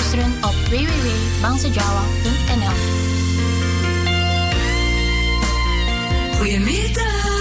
[0.00, 2.76] beluisteren op www.bansejawa.nl.
[6.36, 7.39] Goedemiddag.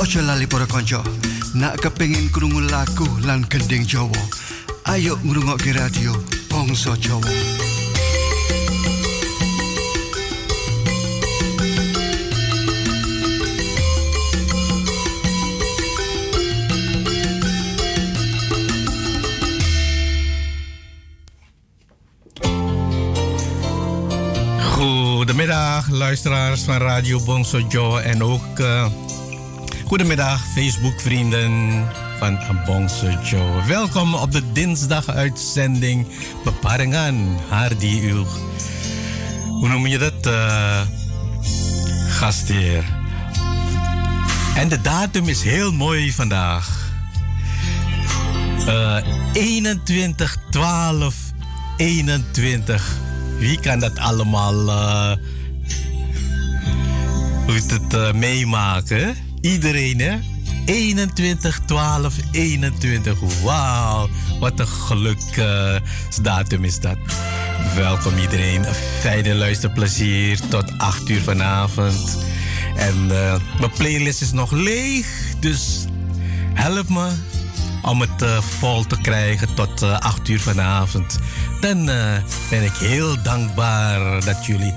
[0.00, 1.04] Ojo lali para konco
[1.54, 4.16] Nak kepengin krungu lagu lan gending Jawa.
[4.84, 7.41] Ayo ngrungokke radio Bongso Jawa.
[26.12, 28.86] Luisteraars van Radio Bongso Joe en ook uh,
[29.86, 31.84] goedemiddag Facebook-vrienden
[32.18, 33.64] van Bongso Joe.
[33.66, 36.06] Welkom op de dinsdag-uitzending
[36.44, 38.26] Beparingan, haar die uw,
[39.46, 40.80] hoe noem je dat, uh,
[42.08, 42.84] gastheer.
[44.56, 46.90] En de datum is heel mooi vandaag.
[48.66, 48.96] Uh,
[49.32, 51.14] 21, 12,
[51.76, 52.96] 21.
[53.38, 55.12] Wie kan dat allemaal uh,
[57.46, 59.16] moet het uh, meemaken.
[59.40, 60.18] Iedereen, hè?
[60.64, 63.18] 21, 12, 21.
[63.42, 64.08] Wauw,
[64.40, 66.96] wat een geluksdatum uh, is dat.
[67.74, 68.64] Welkom iedereen.
[69.00, 72.18] Fijne luisterplezier tot 8 uur vanavond.
[72.76, 75.06] En uh, mijn playlist is nog leeg,
[75.40, 75.84] dus
[76.54, 77.10] help me
[77.82, 78.24] om het
[78.58, 81.18] vol te krijgen tot uh, 8 uur vanavond.
[81.60, 81.84] Dan
[82.50, 84.74] ben ik heel dankbaar dat jullie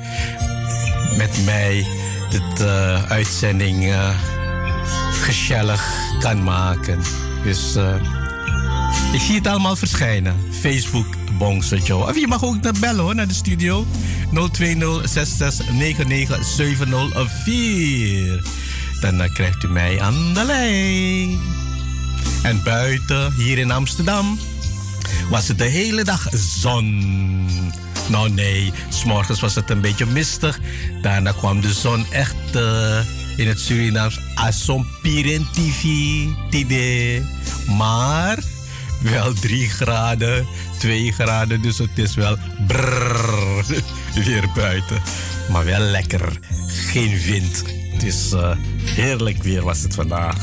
[1.18, 1.86] met mij
[2.40, 4.10] dit uh, uitzending uh,
[5.12, 7.00] gezellig kan maken.
[7.44, 7.96] Dus uh,
[9.14, 10.36] ik zie het allemaal verschijnen.
[10.62, 11.06] Facebook,
[11.38, 12.04] Bongse Joe.
[12.04, 13.86] Of je mag ook naar bellen hoor, naar de studio.
[14.34, 14.38] 020-6699-704.
[19.02, 21.40] Dan krijgt u mij aan de lijn.
[22.44, 24.40] En buiten, hier in Amsterdam,
[25.30, 26.28] was het de hele dag
[26.60, 27.85] zon.
[28.08, 30.60] Nou nee, s'morgens was het een beetje mistig.
[31.02, 33.00] Daarna kwam de zon echt uh,
[33.36, 34.20] in het Surinaams
[34.50, 34.88] zo'n
[36.50, 37.22] TV.
[37.78, 38.40] Maar
[39.02, 40.46] wel 3 graden,
[40.80, 41.62] 2 graden.
[41.62, 43.66] Dus het is wel brrr,
[44.26, 45.02] weer buiten.
[45.52, 46.40] Maar wel lekker.
[46.68, 47.64] Geen wind.
[47.94, 48.52] Het is uh,
[48.84, 50.36] heerlijk weer was het vandaag.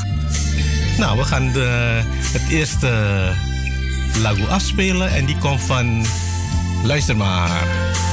[0.99, 2.01] Nou, we gaan de,
[2.33, 2.89] het eerste
[4.21, 5.11] lagu afspelen.
[5.11, 6.07] En die komt van
[6.83, 8.12] Luister maar.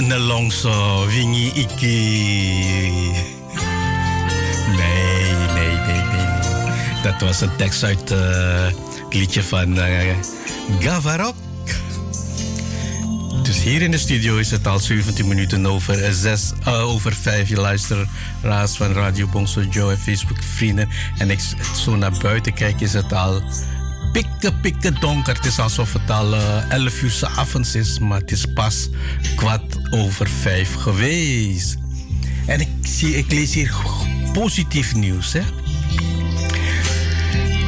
[0.00, 3.12] Nelongso, Wingi Iki.
[7.02, 8.18] Dat was een tekst uit uh,
[8.64, 10.14] het liedje van uh,
[10.78, 11.34] Gavarok.
[13.42, 17.14] Dus hier in de studio is het al 17 minuten over 6, uh, eh, over
[17.14, 17.48] 5.
[17.48, 20.88] Je luisteraars van Radio Bongso Joe en Facebook vrienden.
[21.18, 21.40] En ik
[21.76, 23.42] zo naar buiten kijk is het al
[24.12, 25.34] pikke, pikke donker.
[25.34, 28.46] Het is alsof het al uh, eh, 11 uur s avonds is, maar het is
[28.54, 28.88] pas
[29.36, 31.76] kwart over 5 geweest.
[32.46, 33.74] En ik, zie, ik lees hier
[34.32, 35.42] positief nieuws hè?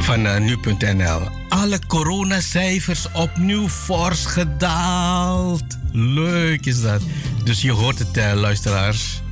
[0.03, 1.29] van uh, nu.nl.
[1.49, 5.65] Alle coronacijfers opnieuw fors gedaald.
[5.93, 7.03] Leuk is dat.
[7.45, 9.23] Dus je hoort het, uh, luisteraars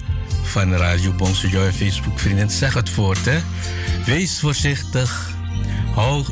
[0.43, 2.51] van Radio Bonso Joy Facebook vrienden.
[2.51, 3.39] Zeg het voort, hè.
[4.05, 5.31] Wees voorzichtig.
[5.95, 6.25] Hou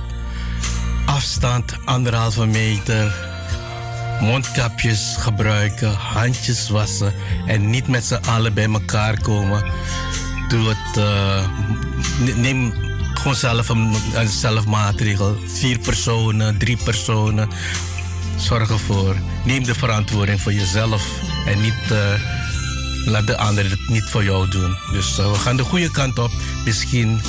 [1.18, 3.12] afstand anderhalve meter.
[4.20, 7.14] Mondkapjes gebruiken, handjes wassen
[7.46, 9.64] en niet met z'n allen bij elkaar komen.
[10.48, 10.96] Doe het.
[10.96, 12.72] Uh, neem
[13.14, 13.96] gewoon zelf een,
[14.28, 15.36] zelfmaatregel.
[15.46, 17.48] Vier personen, drie personen.
[18.36, 19.16] Zorg ervoor.
[19.44, 21.02] Neem de verantwoording voor jezelf
[21.46, 21.90] en niet.
[21.92, 21.98] Uh,
[23.04, 24.76] laat de anderen het niet voor jou doen.
[24.92, 26.30] Dus uh, we gaan de goede kant op.
[26.64, 27.20] Misschien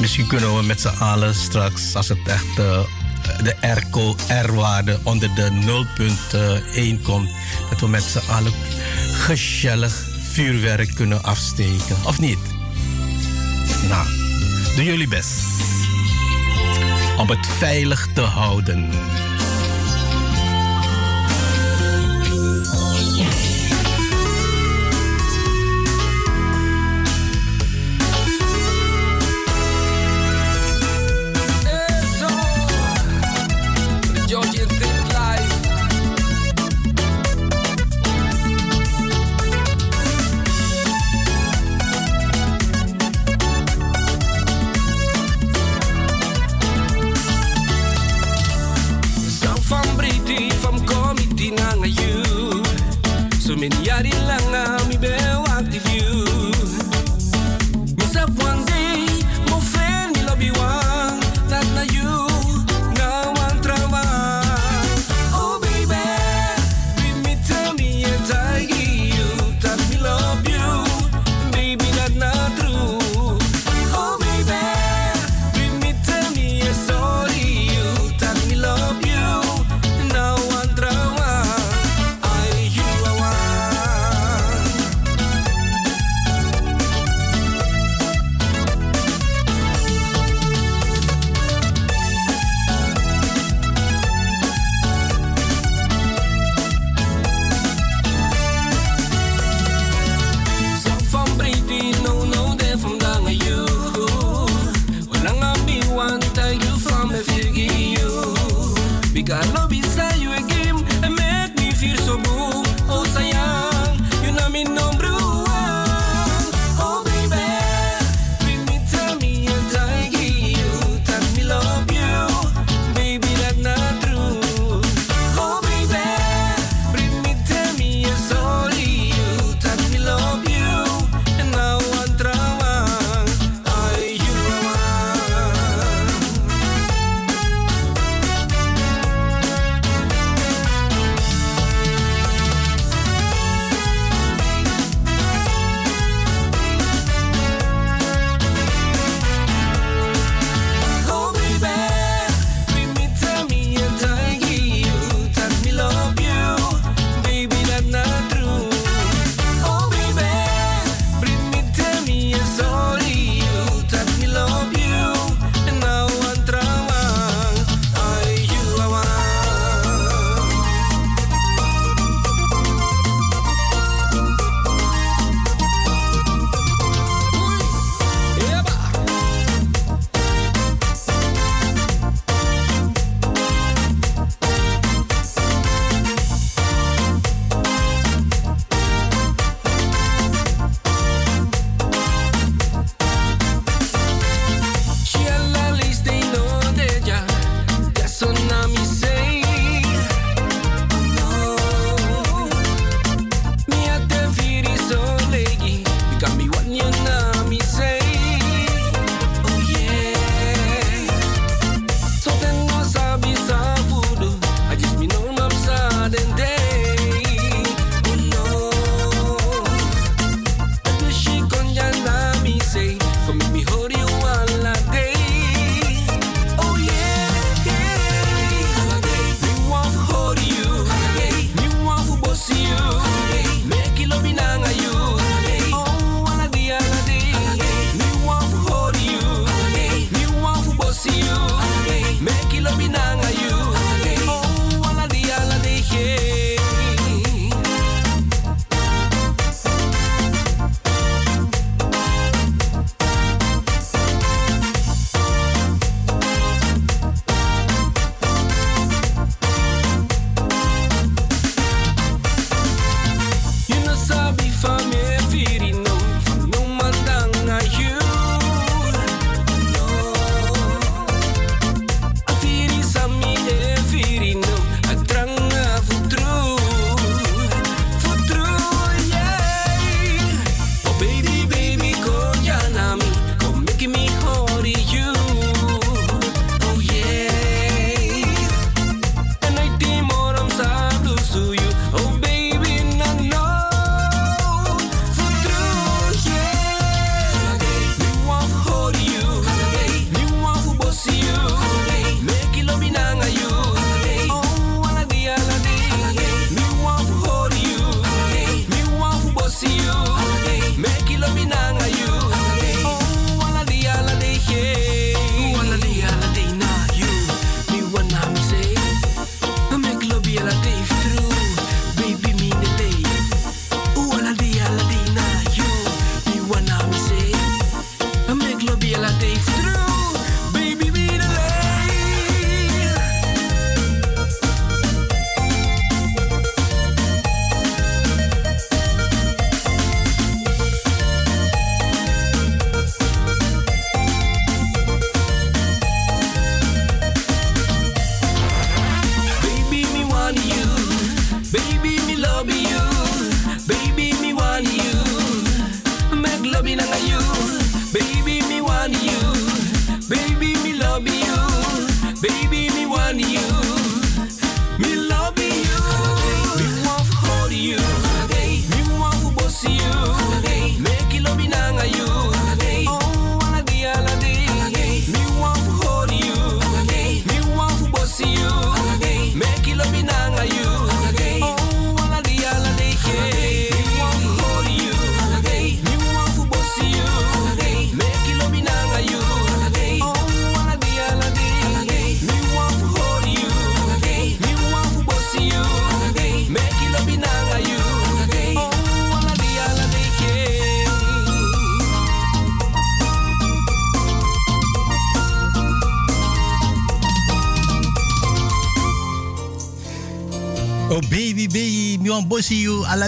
[0.00, 2.80] Misschien kunnen we met z'n allen straks, als het echt uh,
[3.42, 3.56] de
[4.28, 5.50] R-waarde onder de
[6.98, 7.30] 0.1 komt,
[7.70, 8.52] dat we met z'n allen
[9.12, 11.96] gezellig vuurwerk kunnen afsteken.
[12.04, 12.38] Of niet?
[13.88, 14.06] Nou,
[14.76, 15.40] doen jullie best.
[17.16, 18.90] Om het veilig te houden.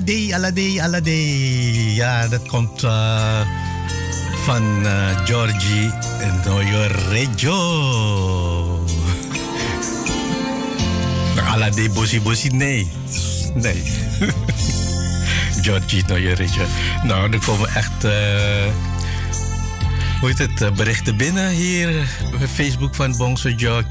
[0.05, 1.95] Alade, Alade, Alade.
[1.95, 3.41] Ja, dat komt uh,
[4.45, 5.91] van uh, Georgie
[6.21, 8.85] en Noyo Reggio.
[11.47, 12.91] Alade, Bosi, Bosi, nee.
[13.55, 13.83] Nee.
[15.63, 16.65] Georgie, Noyo Reggio.
[17.03, 18.05] Nou, er komen echt...
[18.05, 18.13] Uh,
[20.21, 22.09] hoe heet het, berichten binnen hier
[22.55, 23.83] Facebook van Bongso Joe.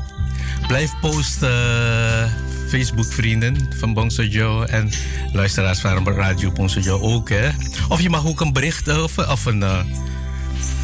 [0.67, 2.31] Blijf posten,
[2.69, 4.65] Facebook-vrienden van Bongso Joe.
[4.65, 4.91] En
[5.33, 7.29] luisteraars van Radio Ponsojo ook.
[7.29, 7.49] Hè?
[7.89, 9.79] Of je mag ook een bericht eh, of, een, uh,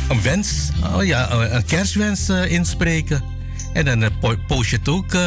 [0.09, 3.23] een wens, oh ja, een kerstwens uh, inspreken.
[3.73, 4.09] En dan uh,
[4.47, 5.17] post je het ook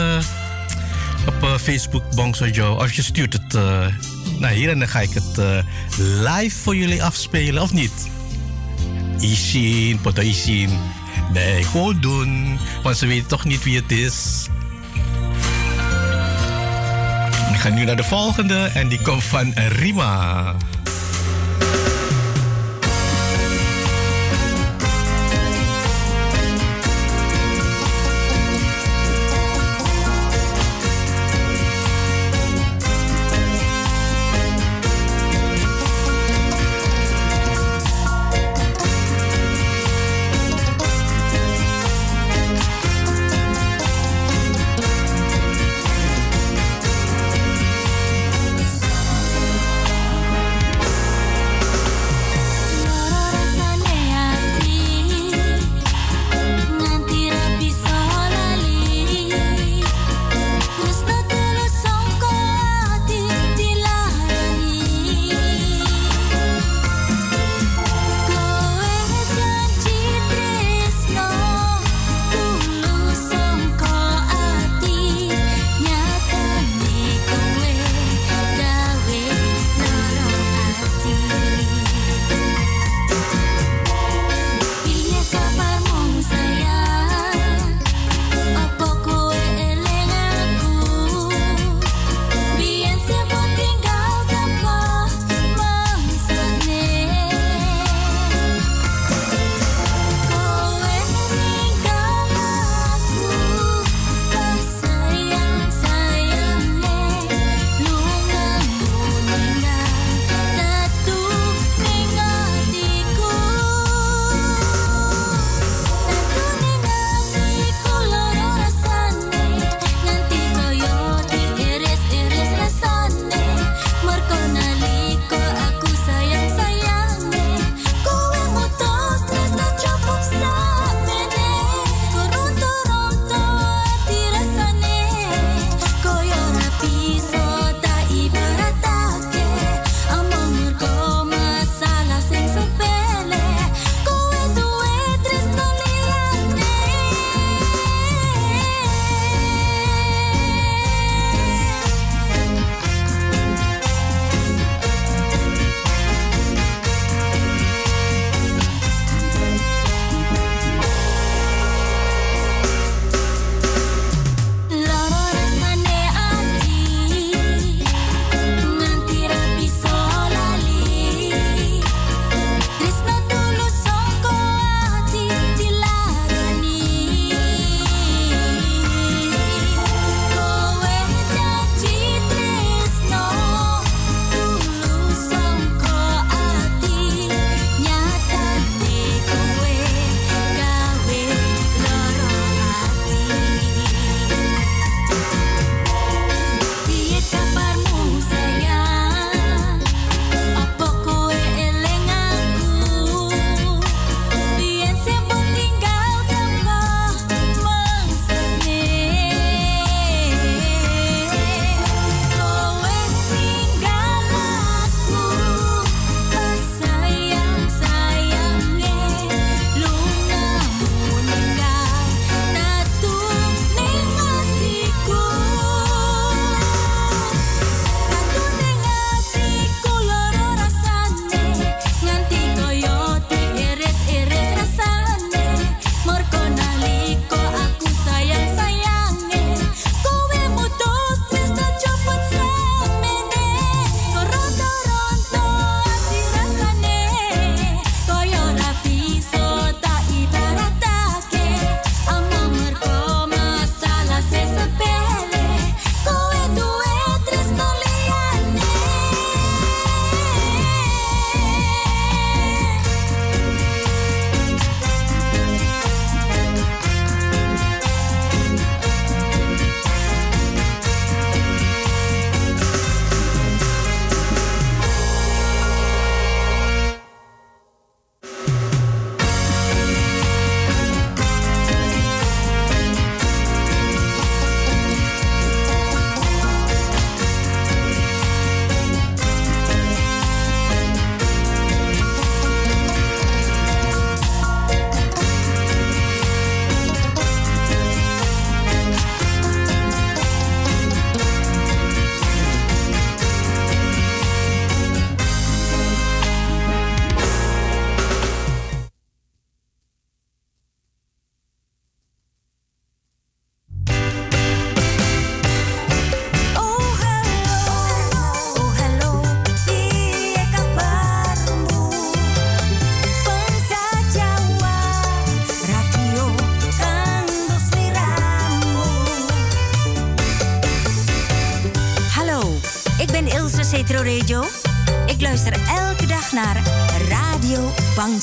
[1.27, 2.75] op Facebook Bongsojo.
[2.75, 3.53] Of je stuurt het
[4.39, 5.65] naar hier en dan ga ik het
[5.97, 8.11] live voor jullie afspelen, of niet?
[9.21, 10.71] Isin, poto isin.
[11.33, 12.59] Nee, gewoon doen.
[12.83, 14.49] Want ze weten toch niet wie het is.
[17.63, 20.55] Ga nu naar de volgende en die komt van Rima.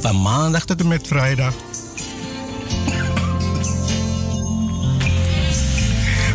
[0.00, 1.54] van maandag tot en met vrijdag.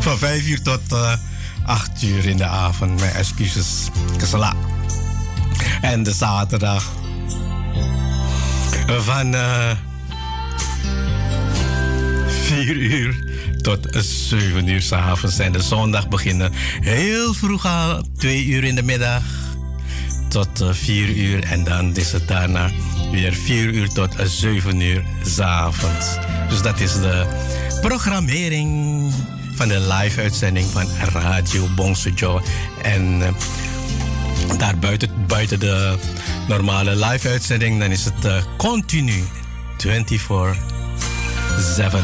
[0.08, 1.20] Van 5 uur tot uh, eh,
[1.66, 3.00] 8 uur in de avond.
[3.00, 3.88] Mijn excuses.
[4.18, 4.54] Kasala.
[5.82, 6.92] En de zaterdag.
[8.98, 9.78] Van uh, eh,
[12.28, 13.16] 4 uur
[13.62, 15.40] tot 7 uur s'avonds.
[15.40, 19.24] En de zondag beginnen heel vroeg al, 2 uur in de middag
[20.30, 21.44] tot 4 uh, uur.
[21.44, 22.72] En dan is het daarna
[23.12, 26.18] weer 4 uur tot 7 uur s'avonds.
[26.50, 27.26] Dus dat is de
[27.82, 29.12] programmering
[29.58, 32.42] van de live uitzending van Radio Bongsejo.
[32.82, 33.28] En uh,
[34.58, 35.98] daar buiten, buiten de
[36.48, 39.24] normale live uitzending, dan is het uh, continu
[39.78, 40.56] 24
[41.76, 42.04] 7.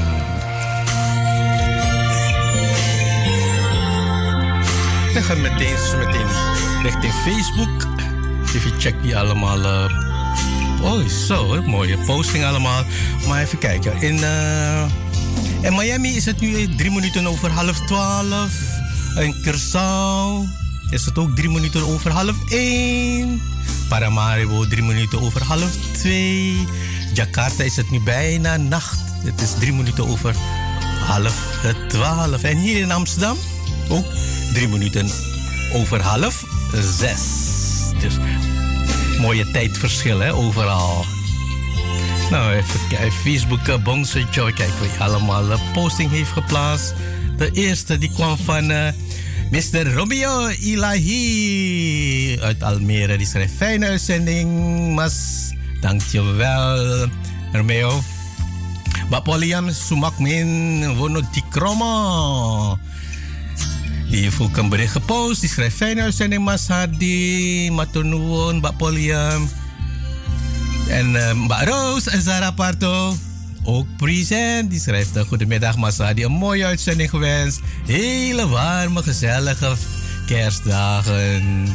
[5.14, 6.28] Dan gaan we meteen, meteen
[6.84, 7.88] richting Facebook.
[8.56, 9.60] Even check die allemaal.
[9.60, 9.86] Uh,
[10.82, 12.84] oh, zo, mooie posting allemaal.
[13.28, 14.02] Maar even kijken.
[14.02, 14.20] In,
[15.64, 18.52] in Miami is het nu drie minuten over half twaalf.
[19.20, 20.48] In Curaçao
[20.90, 23.42] is het ook drie minuten over half één.
[23.90, 26.68] Paramaribo drie minuten over half twee.
[27.14, 29.00] Jakarta is het nu bijna nacht.
[29.24, 30.36] Het is drie minuten over
[31.06, 31.36] half
[31.88, 32.44] twaalf.
[32.44, 33.38] En hier in Amsterdam
[33.90, 34.06] ook
[34.54, 35.10] drie minuten
[35.74, 36.44] over half
[36.98, 37.22] zes.
[38.00, 38.18] Dus
[39.20, 41.06] mooie tijdverschil hè, overal.
[42.30, 43.12] Nou, even kijken.
[43.12, 44.54] Facebook, uh, Bongse Joy.
[44.54, 46.94] Kijk wie allemaal uh, posting heeft geplaatst.
[47.38, 48.94] De eerste die kwam van uh, eh,
[49.52, 49.94] Mr.
[49.94, 53.18] Romeo Ilahi uit Almere.
[53.18, 54.50] Die schrijft fijne uitzending,
[54.96, 55.16] mas.
[55.82, 57.08] Dankjewel,
[57.52, 58.04] Romeo.
[59.10, 62.78] Bapoliam Sumakmin Wono Dikroma.
[64.10, 65.40] Die heeft ook een gepost.
[65.40, 69.50] Die schrijft fijne uitzending, Mas Hardy, Matonuon, Bapoliam.
[70.88, 73.16] En uh, Roos en Zara Parto.
[73.64, 74.70] Ook present.
[74.70, 76.24] Die schrijft uh, goedemiddag Masadi.
[76.24, 77.60] Een mooie uitzending gewenst.
[77.86, 79.76] Hele warme, gezellige
[80.28, 81.68] kerstdagen.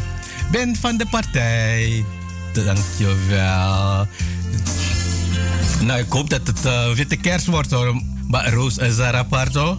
[0.51, 2.05] Ben van de partij.
[2.53, 4.07] Dankjewel.
[5.81, 8.03] Nou, ik hoop dat het uh, witte kerst wordt hoor.
[8.31, 9.79] Roos en Zara Parto.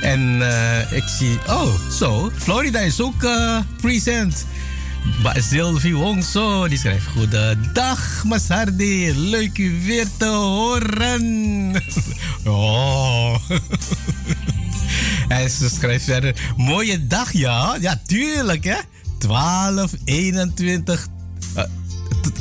[0.00, 1.38] En uh, ik zie...
[1.46, 2.30] Oh, zo.
[2.36, 3.26] Florida is ook
[3.80, 4.46] present.
[5.34, 7.06] Sylvie Wongso, die schrijft...
[7.06, 9.12] Goedendag, Masardi.
[9.14, 11.74] Leuk u weer te horen.
[12.46, 13.34] oh.
[15.28, 16.34] en ze schrijft verder...
[16.56, 17.76] Mooie dag, ja.
[17.80, 18.76] Ja, tuurlijk, hè.
[19.18, 21.08] 12, 21...
[21.56, 21.64] Uh,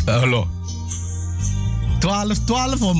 [0.05, 0.47] hallo.
[1.99, 2.97] 12, 12 van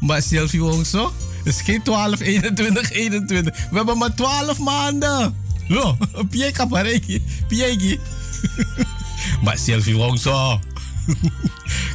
[0.00, 1.12] Mbak uh, Sylvie Wongso.
[1.44, 3.68] Het is geen 12, 21, 21.
[3.70, 5.34] We hebben maar 12 maanden.
[5.68, 5.96] Ja,
[6.30, 7.22] Pieka Pareki.
[7.48, 8.00] Pieki.
[9.42, 10.60] Maar Sylvie Wong zo.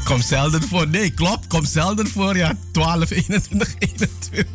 [0.03, 0.87] Kom zelden voor.
[0.87, 1.47] Nee, klopt.
[1.47, 2.37] Kom zelden voor.
[2.37, 4.45] Ja, 12, 21, 21.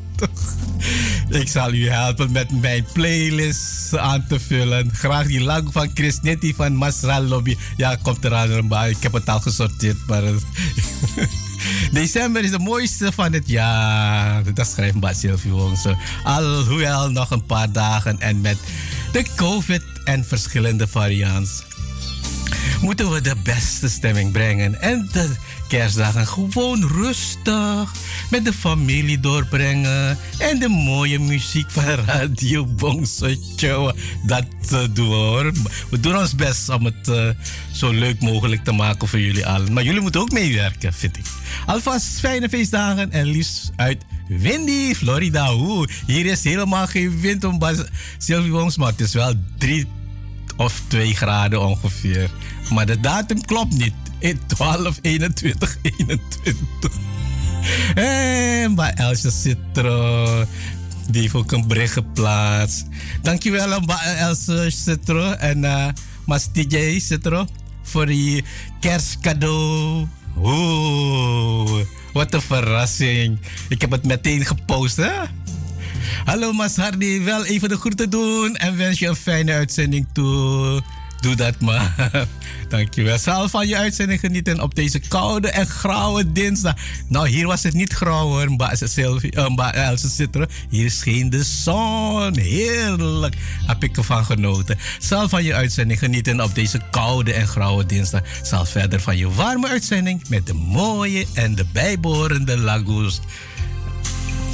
[1.28, 4.90] Ik zal u helpen met mijn playlist aan te vullen.
[4.94, 7.56] Graag die lang van Chris Netty van Masra Lobby.
[7.76, 8.66] Ja, komt eraan.
[8.66, 10.06] Maar ik heb het al gesorteerd.
[10.06, 10.22] Maar
[11.92, 14.54] December is de mooiste van het jaar.
[14.54, 15.96] Dat schrijft Bas Sylvie Wongse.
[16.24, 18.58] Alhoewel nog een paar dagen en met
[19.12, 21.62] de COVID en verschillende variants
[22.80, 24.80] moeten we de beste stemming brengen.
[24.80, 25.30] En de
[25.68, 27.92] kerstdagen gewoon rustig
[28.30, 30.18] met de familie doorbrengen.
[30.38, 33.92] En de mooie muziek van Radio Bongso.
[34.26, 35.52] Dat uh, doen we hoor.
[35.90, 37.28] We doen ons best om het uh,
[37.72, 39.72] zo leuk mogelijk te maken voor jullie allen.
[39.72, 41.24] Maar jullie moeten ook meewerken, vind ik.
[41.66, 45.54] Alvast fijne feestdagen en liefst uit Windy, Florida.
[45.54, 47.60] Oeh, hier is helemaal geen wind om
[48.18, 49.86] Sylvie Wongs, maar het is wel drie
[50.56, 52.30] of 2 graden ongeveer.
[52.70, 53.94] Maar de datum klopt niet.
[54.46, 56.92] 12, 21, 21.
[57.94, 60.26] En bij Elsje Citro.
[61.10, 62.86] Die heeft ook een bericht geplaatst.
[63.22, 63.80] Dankjewel
[64.18, 65.88] Elsje Citro en uh,
[66.26, 67.46] Mas DJ Citro
[67.82, 68.44] voor die
[68.80, 70.06] kerstcadeau.
[70.36, 73.38] Oeh, wat een verrassing.
[73.68, 75.12] Ik heb het meteen gepost, hè?
[76.24, 80.82] Hallo Mas Hardy, wel even de groeten doen en wens je een fijne uitzending toe.
[81.22, 82.10] Doe dat maar.
[82.68, 83.18] Dankjewel.
[83.18, 86.74] Zal van je uitzending genieten op deze koude en grauwe dinsdag.
[87.08, 90.48] Nou, hier was het niet grauw hoor, Mba Else Citroen.
[90.68, 92.38] Hier scheen de zon.
[92.38, 93.36] Heerlijk.
[93.66, 94.78] Heb ik ervan genoten.
[94.98, 98.22] Zal van je uitzending genieten op deze koude en grauwe dinsdag.
[98.42, 103.20] Zal verder van je warme uitzending met de mooie en de bijbehorende lagoes.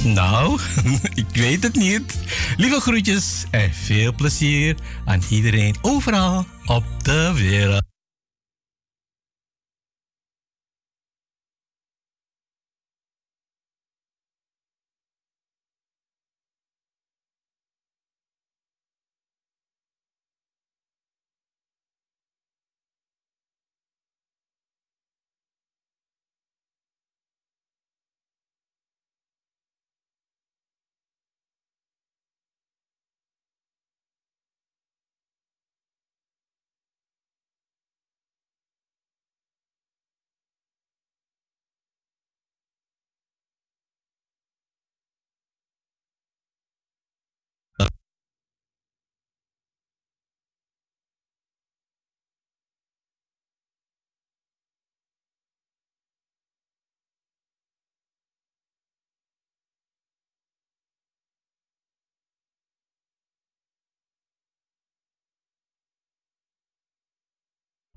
[0.03, 0.59] Nou,
[1.13, 2.19] ik weet het niet.
[2.57, 4.75] Lieve groetjes en veel plezier
[5.05, 7.88] aan iedereen overal op de wereld.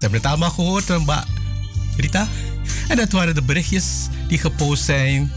[0.03, 1.25] Hebben het allemaal gehoord, eh, Mbak
[1.97, 2.29] Rita.
[2.89, 5.33] En dat waren de berichtjes die gepost zijn.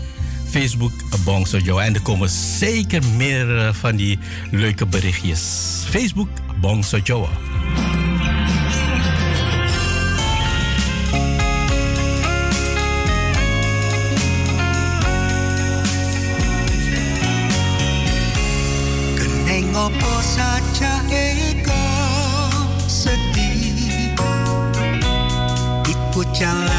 [0.50, 0.94] Facebook
[1.24, 1.82] Bongso Joe.
[1.82, 4.20] En er komen zeker meer eh, van die
[4.52, 5.42] leuke berichtjes.
[5.90, 6.30] Facebook
[6.62, 7.28] Bongso Joe.
[26.36, 26.75] sunshine.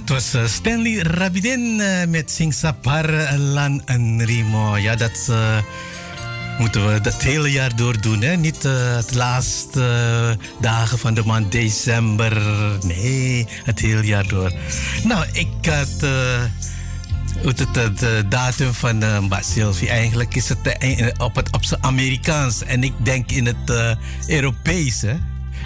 [0.00, 3.82] Dat was uh, Stanley Rabidin uh, met Singsapar Lan
[4.18, 4.76] Rimo.
[4.76, 5.58] Ja, dat uh,
[6.58, 8.22] moeten we dat hele jaar door doen.
[8.22, 8.36] Hè?
[8.36, 12.42] Niet het laatste dagen van de maand december.
[12.82, 14.52] Nee, het hele jaar door.
[15.04, 16.10] Nou, ik had
[17.42, 19.88] het, het, datum van uh, Sylvie.
[19.88, 20.58] Eigenlijk is het
[21.18, 22.64] op het op zijn Amerikaans.
[22.64, 23.90] En ik denk in het uh,
[24.26, 25.04] Europees.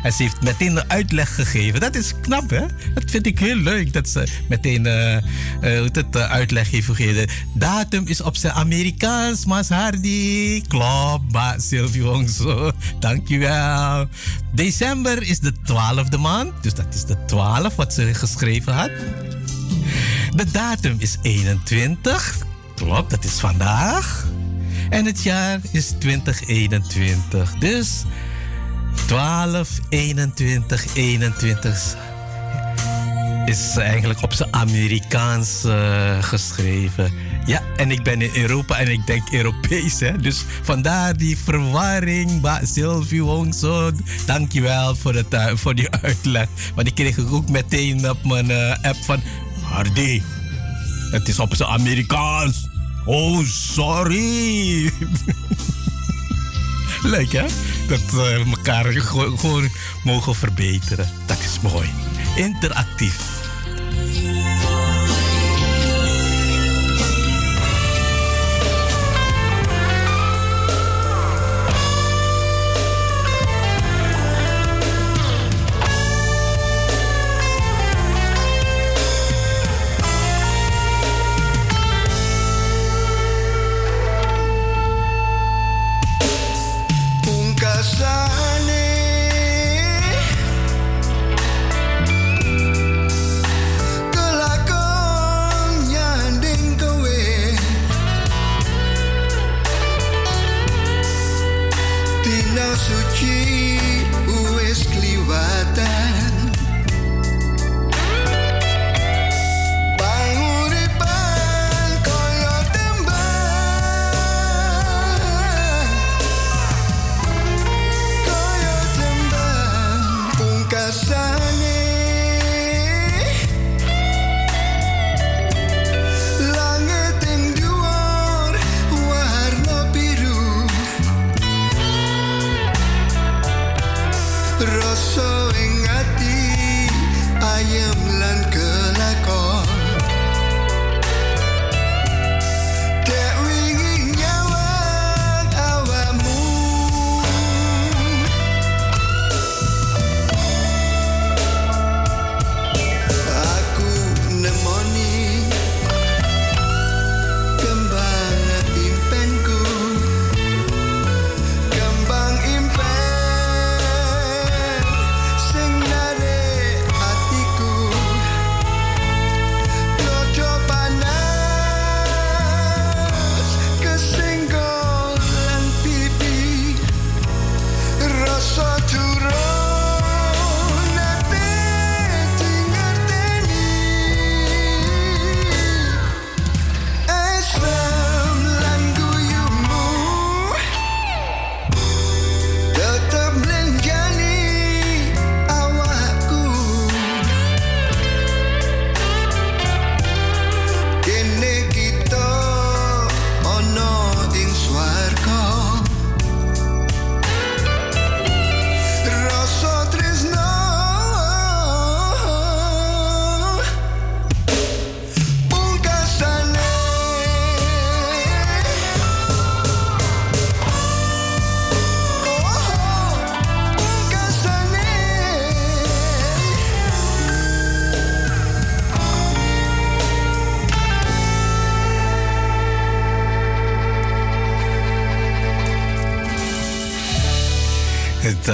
[0.04, 1.80] En ze heeft meteen een uitleg gegeven.
[1.80, 2.66] Dat is knap, hè?
[2.94, 7.28] Dat vind ik heel leuk dat ze meteen uh, het uitleg heeft gegeven.
[7.54, 10.62] Datum is op zijn Amerikaans, Mas Hardy.
[10.68, 12.72] Klopt, maar Sylvie Wongso.
[12.98, 14.08] Dankjewel.
[14.52, 16.52] December is de twaalfde maand.
[16.62, 18.90] Dus dat is de twaalf wat ze geschreven had.
[20.36, 22.36] De datum is 21.
[22.74, 24.26] Klopt, dat is vandaag.
[24.90, 27.54] En het jaar is 2021.
[27.58, 28.04] Dus
[29.06, 31.96] 12, 21, 21
[33.44, 37.12] is eigenlijk op zijn Amerikaans uh, geschreven.
[37.46, 40.18] Ja, en ik ben in Europa en ik denk Europees, hè.
[40.18, 42.40] Dus vandaar die verwarring.
[42.40, 43.90] Ba Sylvie Wongso,
[44.26, 46.48] dankjewel voor, het, uh, voor die uitleg.
[46.74, 49.22] Want ik kreeg ook meteen op mijn uh, app van...
[49.62, 50.22] Hardy,
[51.10, 52.68] het is op zijn Amerikaans.
[53.04, 54.92] Oh, sorry.
[57.02, 57.44] Leuk, hè?
[57.88, 59.68] Dat we uh, elkaar gewoon
[60.04, 61.08] mogen verbeteren.
[61.26, 61.90] Dat is mooi.
[62.36, 63.42] Interactief.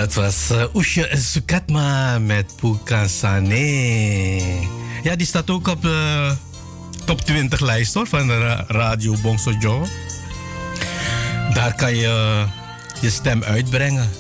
[0.01, 4.43] Dat was uh, Oesje Sukatma met Pukasane.
[5.03, 6.35] Ja, die staat ook op de
[7.05, 9.87] top 20 lijst hoor, van de Radio Bongsojo.
[11.53, 12.45] Daar kan je
[13.01, 14.11] je stem uitbrengen.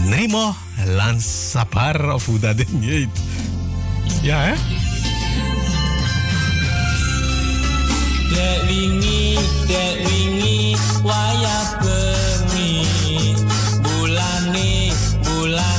[0.06, 0.56] Nemo
[0.86, 3.10] Lansapar, of hoe dat ding heet.
[4.22, 4.54] Ja, hè?
[8.30, 9.38] Dek wingi,
[9.68, 10.76] wingi,
[15.48, 15.77] light.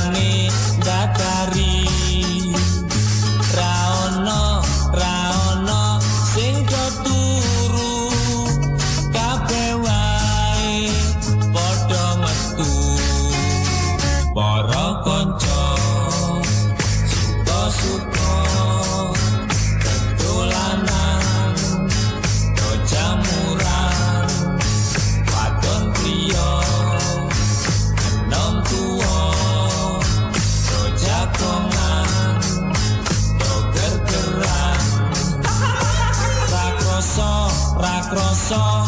[38.49, 38.78] song.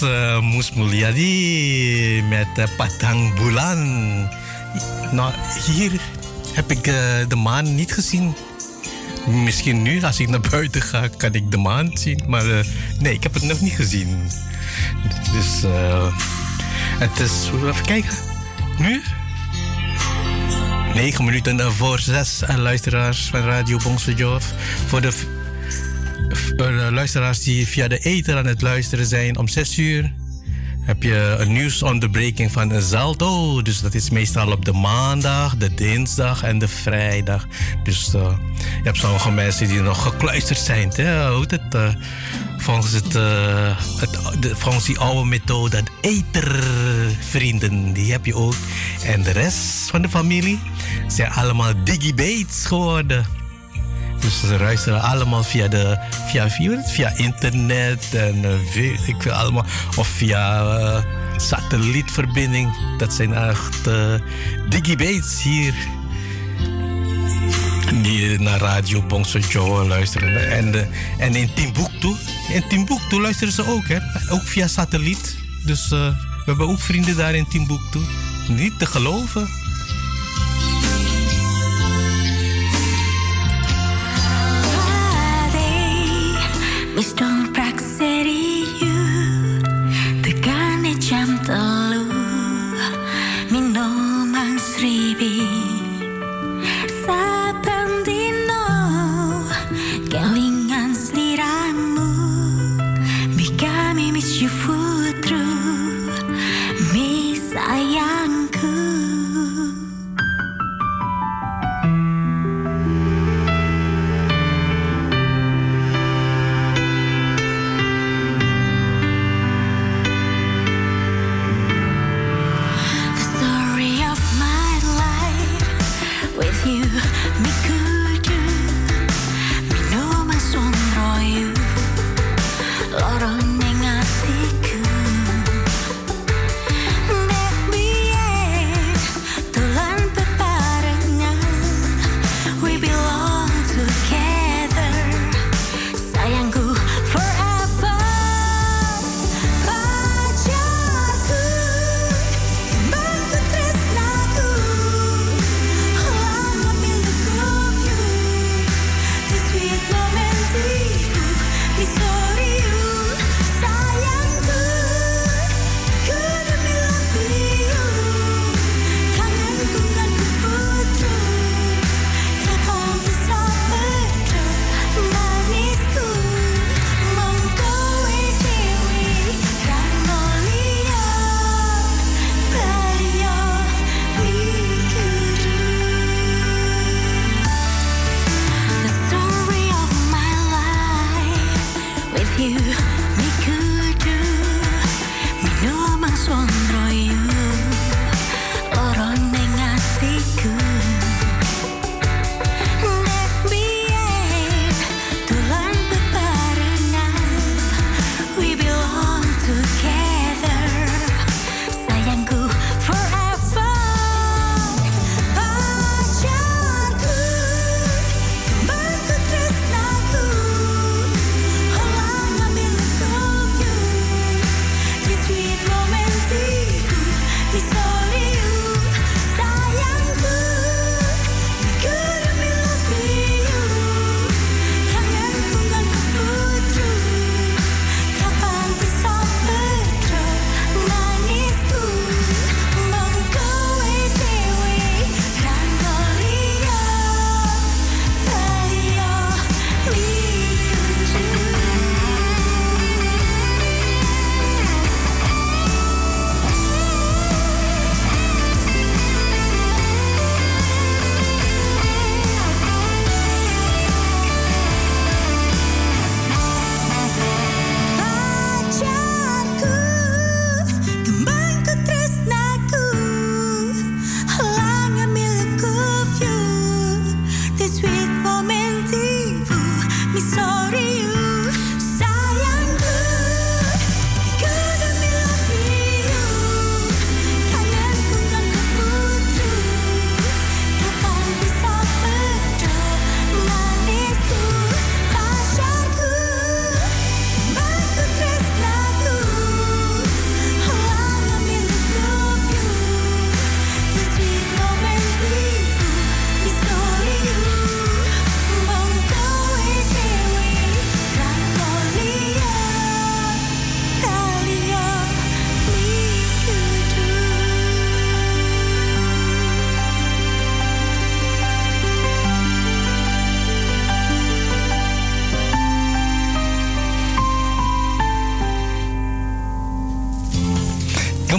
[0.00, 4.28] Was uh, met Patang Bulan.
[5.12, 5.32] Nou,
[5.66, 6.00] hier
[6.52, 6.94] heb ik uh,
[7.28, 8.36] de maan niet gezien.
[9.26, 12.22] Misschien nu, als ik naar buiten ga, kan ik de maan zien.
[12.26, 12.58] Maar uh,
[12.98, 14.30] nee, ik heb het nog niet gezien.
[15.32, 16.14] Dus uh,
[16.98, 18.16] het is, even kijken.
[18.78, 19.02] Nu?
[20.94, 24.52] 9 minuten voor 6 en luisteraars van Radio Bongsojof.
[24.86, 25.37] Voor de
[26.90, 30.12] luisteraars die via de ether aan het luisteren zijn om 6 uur
[30.88, 33.62] heb je een nieuwsonderbreking van Zalto.
[33.62, 37.46] Dus dat is meestal op de maandag, de dinsdag en de vrijdag.
[37.82, 38.22] Dus uh,
[38.60, 40.88] je hebt sommige mensen die nog gekluisterd zijn.
[41.32, 41.74] Hoe het?
[41.74, 41.88] Uh,
[42.58, 43.74] volgens, het, de,
[44.86, 48.54] die oude methode, het ethervrienden, die heb je ook.
[49.04, 50.60] En de rest van de familie
[51.06, 53.37] zijn allemaal digibates geworden.
[54.20, 56.48] Dus ze luisteren allemaal via, de, via,
[56.86, 59.64] via, internet en uh, ik allemaal,
[59.96, 61.02] of via uh,
[61.36, 62.96] satellietverbinding.
[62.98, 64.14] Dat zijn echt uh,
[64.68, 65.74] digibates hier.
[68.02, 70.50] Die naar Radio Bongso Joe luisteren.
[70.50, 70.88] En,
[71.18, 72.14] en in Timbuktu,
[72.48, 73.98] in Timbuktu luisteren ze ook, hè?
[74.30, 75.36] ook via satelliet.
[75.64, 76.14] Dus we
[76.44, 77.98] hebben ook vrienden daar in Timbuktu.
[78.48, 79.57] niet te geloven.
[86.98, 87.37] Mr.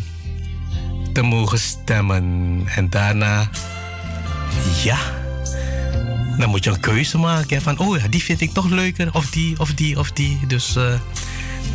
[1.12, 2.62] te mogen stemmen.
[2.66, 3.50] En daarna,
[4.82, 4.98] ja,
[6.38, 7.62] dan moet je een keuze maken.
[7.62, 9.14] Van, oh ja, die vind ik toch leuker.
[9.14, 10.38] Of die, of die, of die.
[10.46, 10.94] Dus eh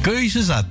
[0.01, 0.65] keuze zat.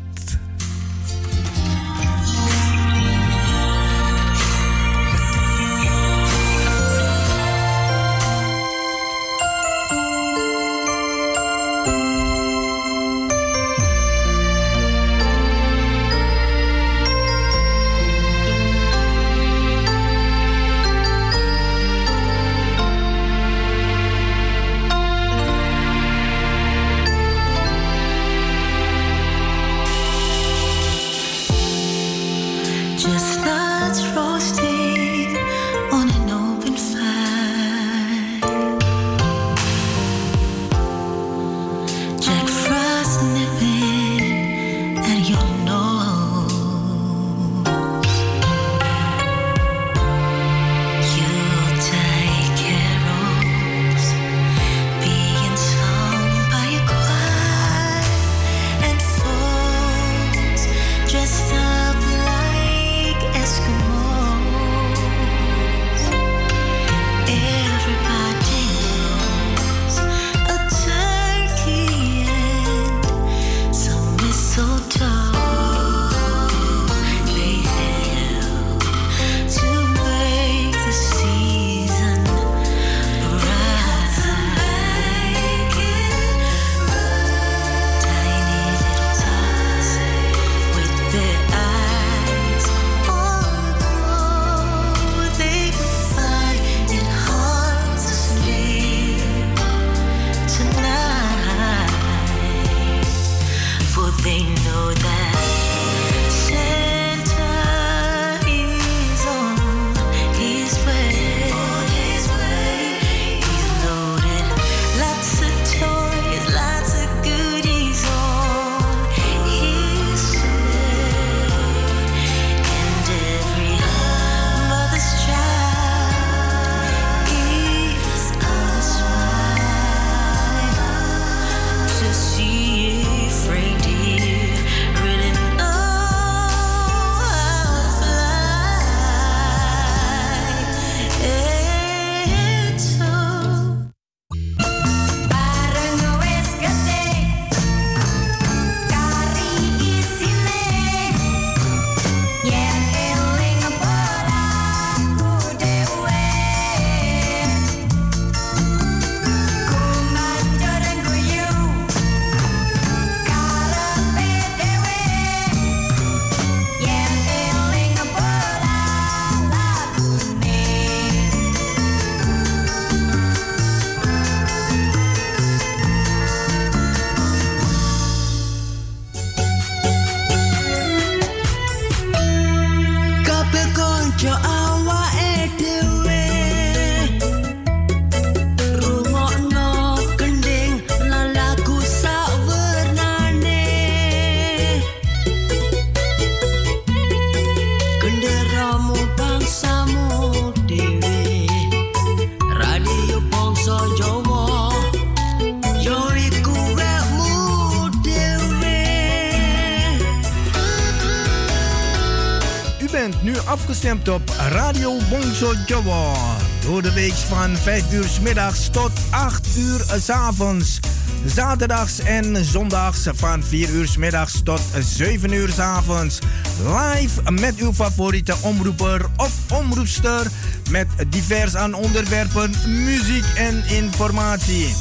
[215.41, 216.15] Bongso Jowo.
[216.61, 220.81] Door de week van 5 uur middags tot 8 uur 's avonds.
[221.27, 226.19] Zaterdags en zondags van 4 uur 's middags tot 7 uur 's avonds.
[226.65, 230.27] Live met uw favoriete omroeper of omroepster.
[230.71, 234.75] Met divers aan onderwerpen, muziek en informatie.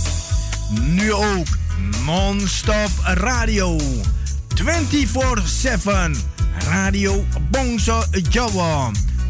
[0.81, 1.47] Nu ook
[2.05, 3.77] non-stop radio.
[4.55, 6.15] 24-7.
[6.69, 8.91] Radio Bongso Jawa.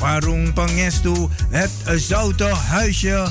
[0.00, 3.30] Warung Pangestu, het Zoute Huisje,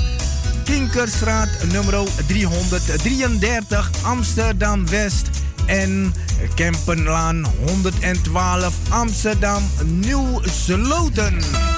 [0.64, 1.94] Kinkerstraat nummer
[2.26, 5.28] 333 Amsterdam West
[5.66, 6.14] en
[6.54, 11.69] Kempenlaan 112 Amsterdam Nieuw Sloten.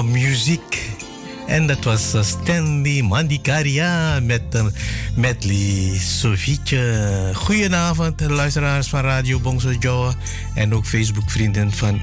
[0.00, 0.90] Muziek.
[1.46, 4.72] En dat was eh, Stanley Mandikaria met een
[5.16, 7.30] medley Sofietje.
[7.34, 10.12] Goedenavond, luisteraars van Radio Bongso Joe.
[10.54, 12.00] En ook Facebook-vrienden van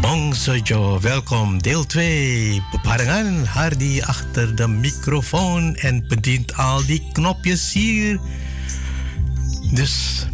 [0.00, 1.00] Bongso Joe.
[1.00, 2.62] Welkom, deel 2.
[2.70, 8.20] Beparengan Hardy achter de microfoon en bedient al die knopjes hier.
[9.72, 10.26] Dus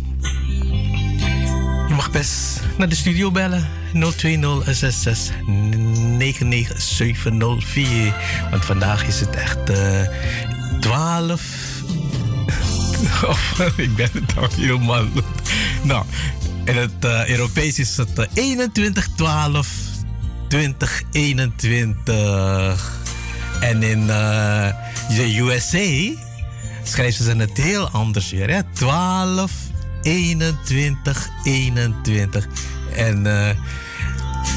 [2.00, 3.68] mag best naar de studio bellen.
[4.16, 8.14] 02066 99704.
[8.50, 10.02] Want vandaag is het echt eh
[10.80, 11.42] 12.
[13.28, 15.04] Of ik ben het al helemaal.
[15.82, 16.04] Nou,
[16.64, 19.68] in het eh, Europees is het eh, 21 12
[20.48, 22.98] 2021.
[23.60, 24.68] En in eh,
[25.08, 26.18] de USA
[26.82, 28.50] schrijven ze het heel anders weer.
[28.50, 28.60] Hè?
[28.72, 29.52] 12
[30.02, 32.46] 21 21.
[32.94, 33.56] En eh,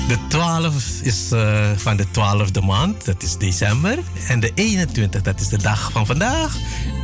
[0.08, 3.98] de 12 is eh, van de 12e maand, dat is december.
[4.28, 6.56] En de 21, dat is de dag van vandaag.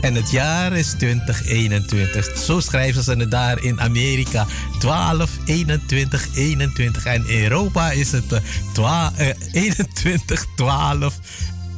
[0.01, 2.37] En het jaar is 2021.
[2.37, 4.45] Zo schrijven ze het daar in Amerika.
[4.79, 7.05] 12, 21, 21.
[7.05, 11.19] En in Europa is het eh, 21, 12,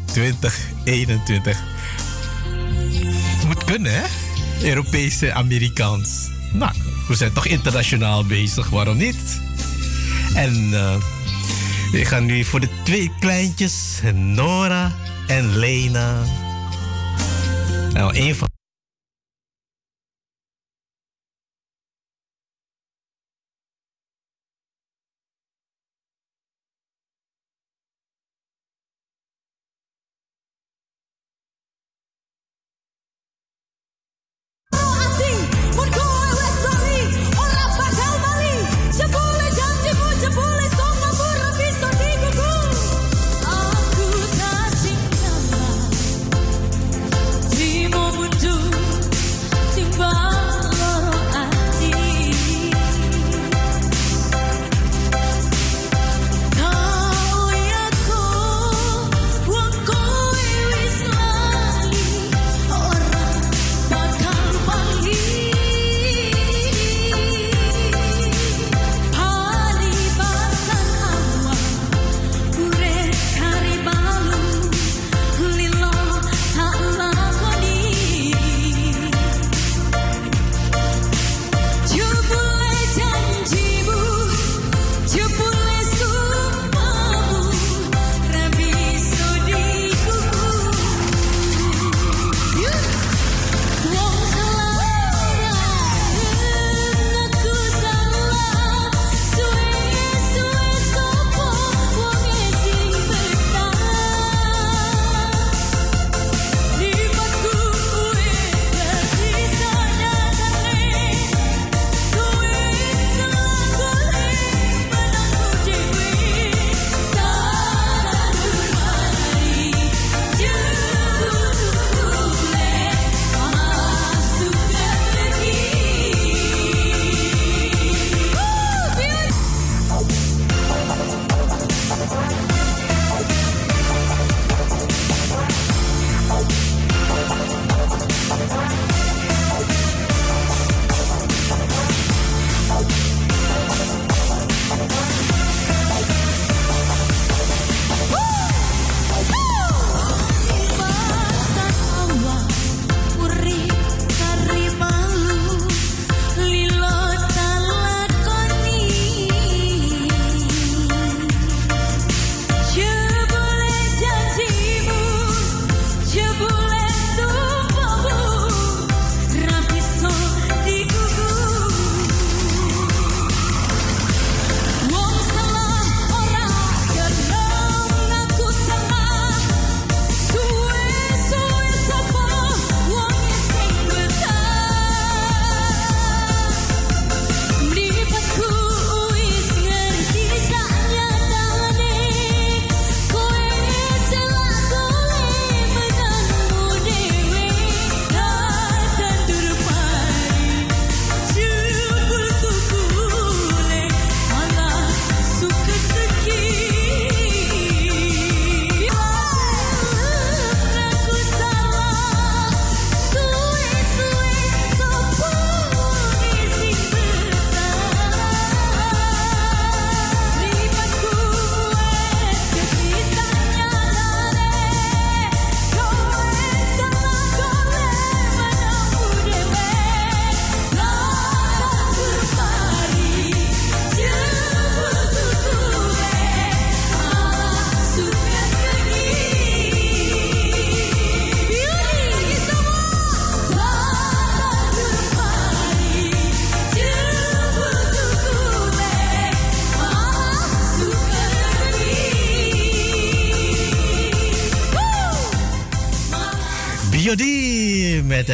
[0.05, 1.57] 20, 21.
[3.47, 4.03] Moet kunnen, hè?
[4.67, 6.29] Europese Amerikaans.
[6.53, 6.71] Nou,
[7.07, 9.41] we zijn toch internationaal bezig, waarom niet?
[10.35, 10.95] En eh
[11.91, 14.91] ik ga nu voor de twee kleintjes, Nora
[15.27, 16.21] en Lena.
[17.93, 18.60] Nou, een van.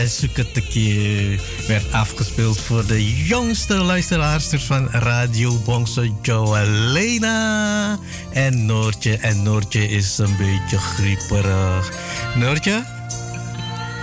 [0.07, 7.97] Sukateki werd afgespeeld voor de jongste luisteraars van Radio Bongso Joe Lena
[8.31, 9.17] en Noortje.
[9.17, 11.91] En Noortje is een beetje grieperig.
[12.35, 12.83] Noortje,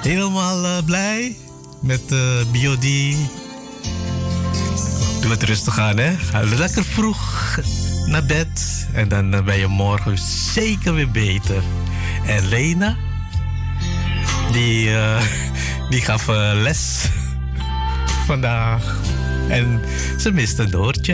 [0.03, 1.37] helemaal eh, blij
[1.81, 2.21] met uh,
[2.53, 3.17] Biodi?
[5.21, 6.17] Doe het rustig aan, hè?
[6.17, 7.59] Ga lekker vroeg
[8.07, 10.19] naar bed en dan eh, ben je morgen
[10.53, 11.63] zeker weer beter.
[12.27, 12.97] En Lena,
[14.53, 15.23] die, eh,
[15.91, 17.09] die gaf eh, les
[18.29, 18.97] vandaag.
[19.49, 19.81] En
[20.19, 21.13] ze miste een Noortje.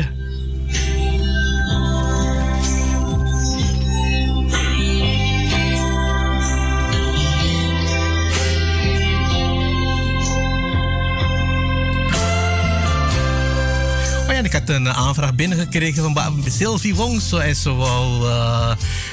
[14.29, 18.73] Oh ja, ik had een aanvraag binnengekregen van Sylvie Wongso en zo wel eh,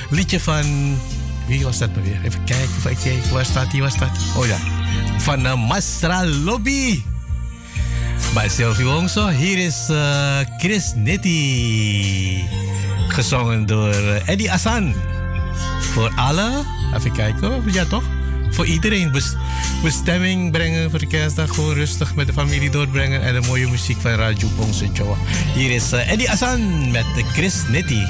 [0.10, 0.98] liedje van
[1.48, 2.20] wie was dat nou weer?
[2.24, 3.34] Even kijken, even kijken.
[3.34, 3.82] Waar staat die?
[3.82, 4.42] Waar staat die?
[4.42, 4.77] Oh ja.
[5.28, 7.02] Van uh, Masra Lobby.
[8.34, 9.28] Bij Sylvie Wongso.
[9.28, 12.44] Hier is eh, Chris Nitti.
[13.08, 14.94] Gezongen door eh, Eddie Assan.
[15.82, 16.64] Voor alle.
[16.95, 17.64] Even kijken.
[17.72, 18.04] Ja, toch?
[18.49, 19.12] Voor iedereen.
[19.12, 19.36] Bes-
[19.84, 21.54] bestemming brengen voor de kerstdag.
[21.56, 23.22] Gewoon rustig met de familie doorbrengen.
[23.22, 25.18] En de mooie muziek van Radio Bongso.
[25.54, 28.06] Hier is eh, Eddie Assan met de Chris Nitti.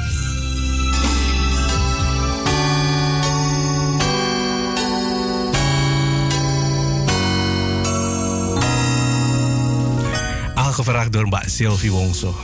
[10.88, 12.35] Aangevraagd door Mbak Sylvie Wongso.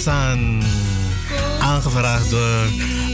[0.00, 0.62] Asan.
[1.60, 2.64] Aangevraagd door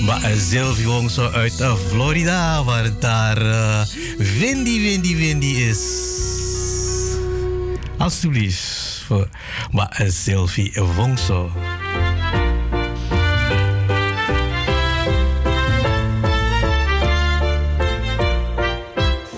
[0.07, 3.87] eh, Sylvie Wongso uit eh, Florida, waar daar eh,
[4.19, 5.81] windy, windy, windy is.
[7.99, 9.29] Alsjeblieft, voor
[10.09, 11.51] Sylvie Wongso.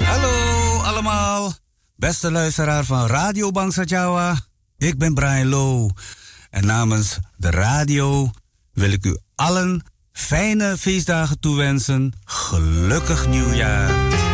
[0.03, 1.53] Hallo allemaal,
[1.97, 4.37] beste luisteraar van Radio Bangsa Jawa.
[4.79, 5.91] Ik ben Brian Low.
[6.51, 8.31] En namens de radio
[8.73, 12.13] wil ik u allen fijne feestdagen toewensen.
[12.25, 14.28] Gelukkig nieuwjaar.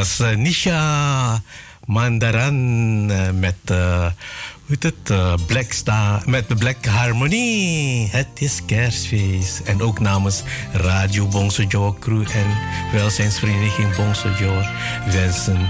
[0.00, 1.42] Was eh, Nisha
[1.86, 4.06] Mandaran eh, met, eh,
[4.80, 5.12] het,
[5.46, 8.08] Black Star, met de Black Harmony.
[8.10, 9.60] Het is kerstfeest.
[9.60, 12.46] En ook namens Radio Bongso Joe Crew en
[12.92, 14.68] welzijnsvereniging Bongso Joe
[15.06, 15.68] wensen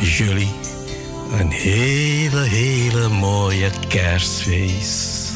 [0.00, 0.52] jullie
[1.38, 5.32] een hele, hele mooie kerstfeest.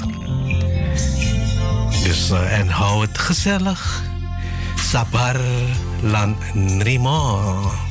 [2.05, 4.03] Dus, en hou het gezellig.
[4.77, 5.37] Sabar
[6.01, 7.86] lan nrimo.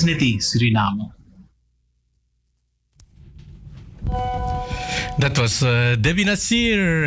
[0.00, 1.10] Cresniti, Suriname.
[5.16, 6.24] Dat was eh, Debbie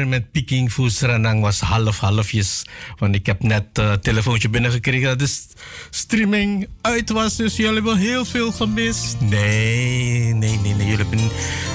[0.08, 2.66] met Peking Ranang was half halfjes.
[2.98, 7.36] Want ik heb net een uh, telefoontje binnengekregen dat de st- streaming uit was.
[7.36, 9.16] Dus jullie hebben heel veel gemist.
[9.20, 10.88] Nee, nee, nee, nee.
[10.88, 11.30] Jullie hebben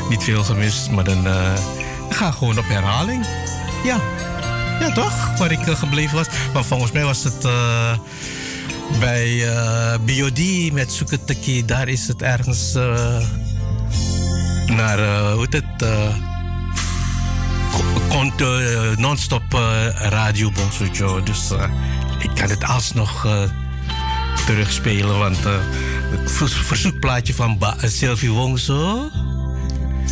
[0.09, 0.91] niet veel gemist.
[0.91, 1.59] Maar dan uh,
[2.09, 3.27] ga gewoon op herhaling.
[3.85, 4.01] Ja,
[4.81, 5.39] ja toch?
[5.39, 6.29] Waar ik uh, gebleven was.
[6.53, 7.99] Maar volgens mij was het uh,
[9.01, 11.65] bij uh, BOD met Suketeki.
[11.65, 12.73] Daar is het ergens
[14.67, 15.89] naar, uh, hoe heet het,
[18.09, 18.43] komt
[18.99, 19.43] non-stop
[19.95, 21.23] radio Bonsojo.
[21.23, 21.51] Dus
[22.19, 23.27] ik kan het alsnog
[24.47, 25.39] terugspelen, want
[26.11, 29.11] het verzoekplaatje van ba Sylvie Wongso,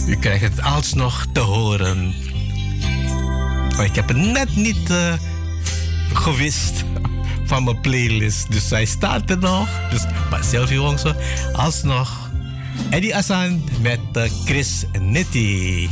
[0.07, 2.15] u krijgt het alsnog te horen.
[3.77, 4.93] Maar ik heb het net niet
[6.13, 6.86] gewist
[7.47, 9.69] van mijn playlist, dus hij staat nog.
[9.91, 11.15] Dus, maar Sylvie Wongso,
[11.53, 12.31] alsnog
[12.91, 15.89] Eddie Asan met uh, Chris Nitti.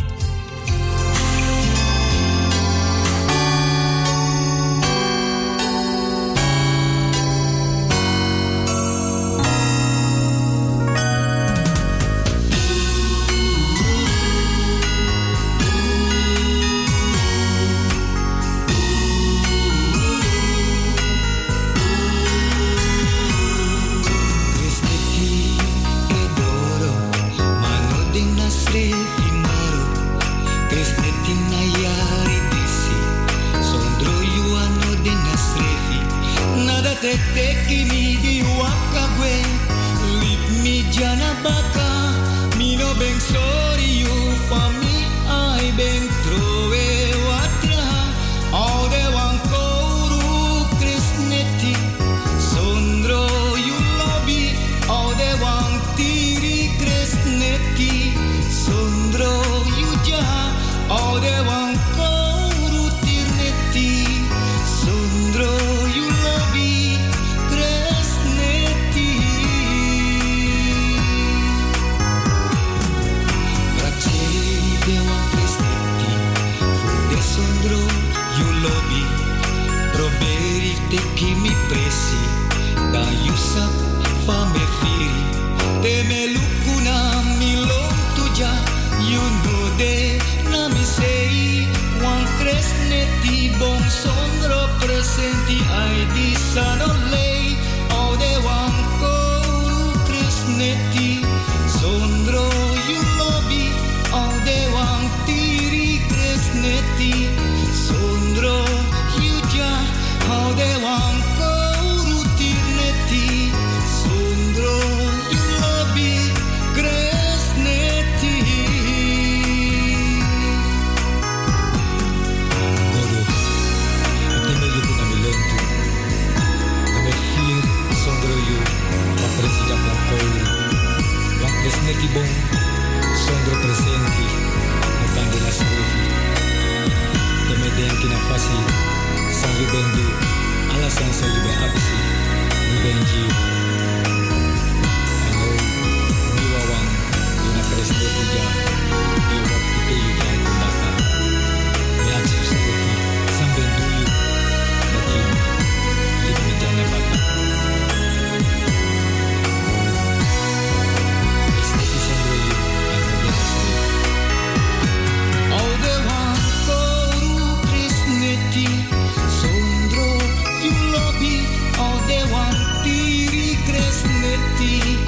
[172.31, 174.99] want die kreeg met die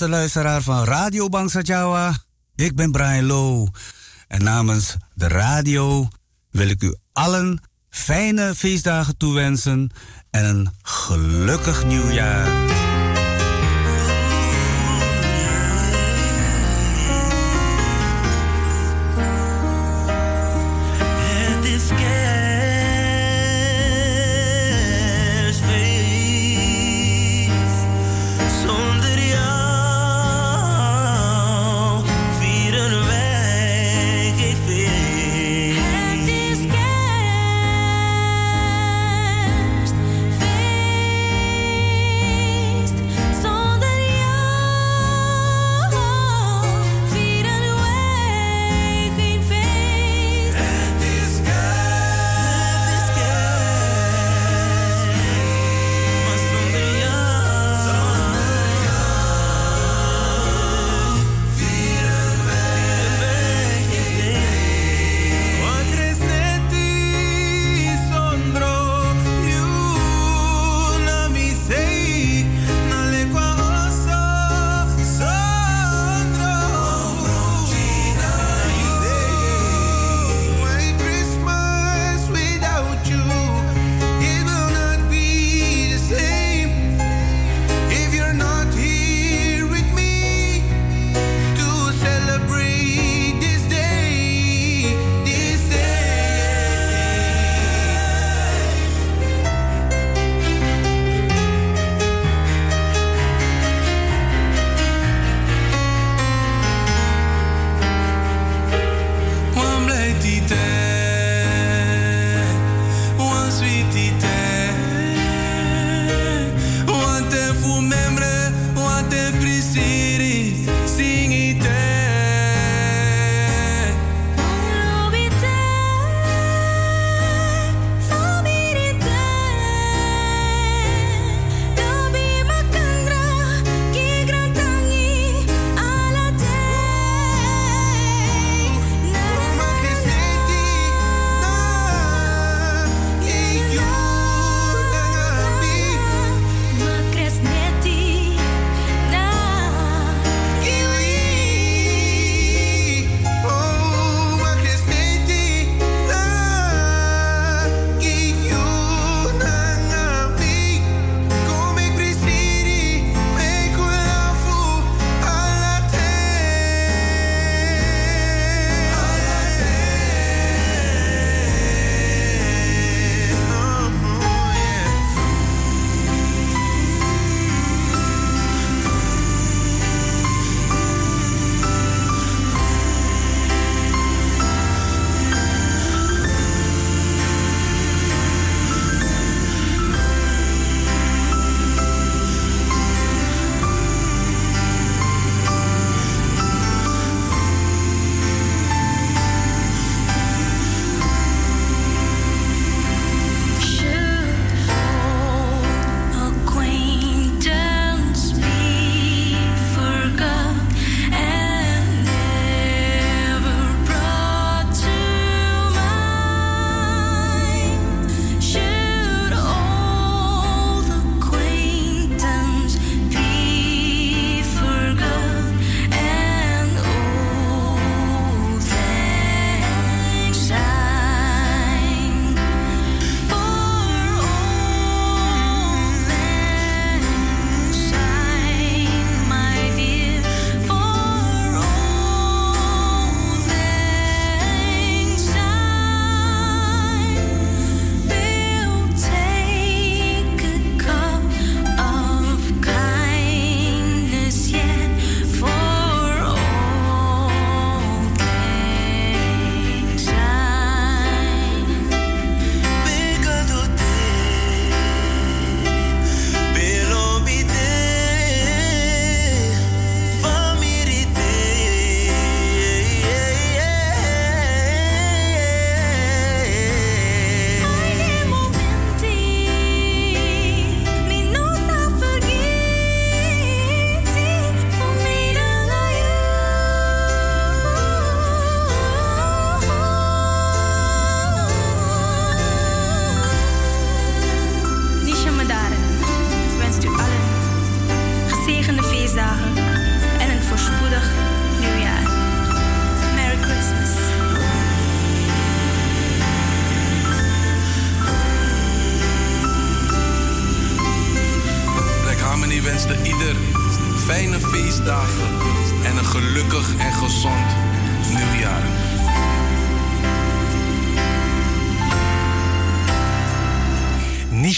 [0.00, 1.60] Beste luisteraar van Radio Bangsa
[2.54, 3.68] ik ben Brian Low.
[4.28, 6.08] En namens de radio
[6.50, 9.90] wil ik u allen fijne feestdagen toewensen
[10.30, 12.79] en een gelukkig nieuwjaar.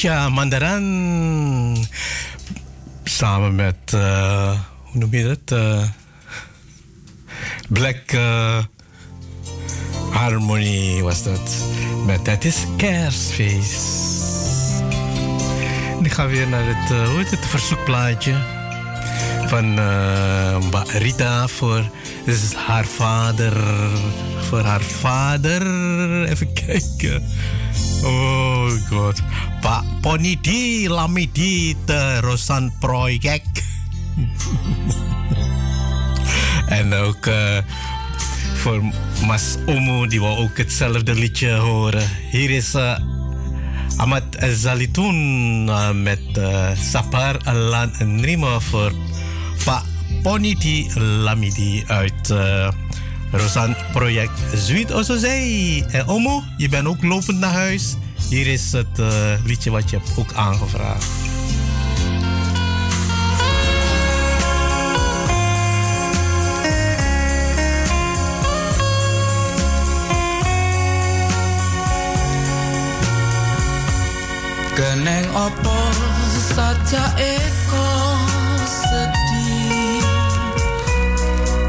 [0.02, 1.76] Nisha Mandaran.
[3.04, 5.58] Samen met, eh, hoe noem je dat?
[5.58, 5.82] Eh,
[7.68, 8.58] Black eh,
[10.10, 11.50] Harmony was dat.
[12.06, 14.82] Met Het is kerstfeest.
[15.98, 18.34] En ik ga weer naar het, hoe het, verzoekplaatje
[19.46, 19.78] van
[20.88, 21.90] Rita voor
[22.66, 23.52] haar vader.
[24.48, 25.62] Voor haar vader.
[26.28, 27.24] Even kijken.
[28.92, 29.16] God.
[29.64, 33.40] Pak Ponidi Lamidi terusan proyek.
[36.78, 37.64] en ook eh,
[38.60, 38.82] voor
[39.26, 42.04] Mas Omo, die wil ook hetzelfde liedje horen.
[42.30, 43.00] Hier is eh,
[43.96, 46.20] Ahmad Zalitoun eh, met
[46.76, 48.92] Sapar Alan Nrima voor
[49.64, 49.84] Pak
[50.22, 52.34] Ponidi Lamidi uit
[53.32, 55.84] Rosan Project Sweet Osozee.
[55.84, 57.96] En Omo, je bent ook lopend naar huis.
[58.32, 61.06] Hier is het eh, liedje wat je hebt ook aangevraagd.
[74.74, 75.76] Keneng opo
[76.54, 78.16] saja eko
[78.64, 80.04] sedih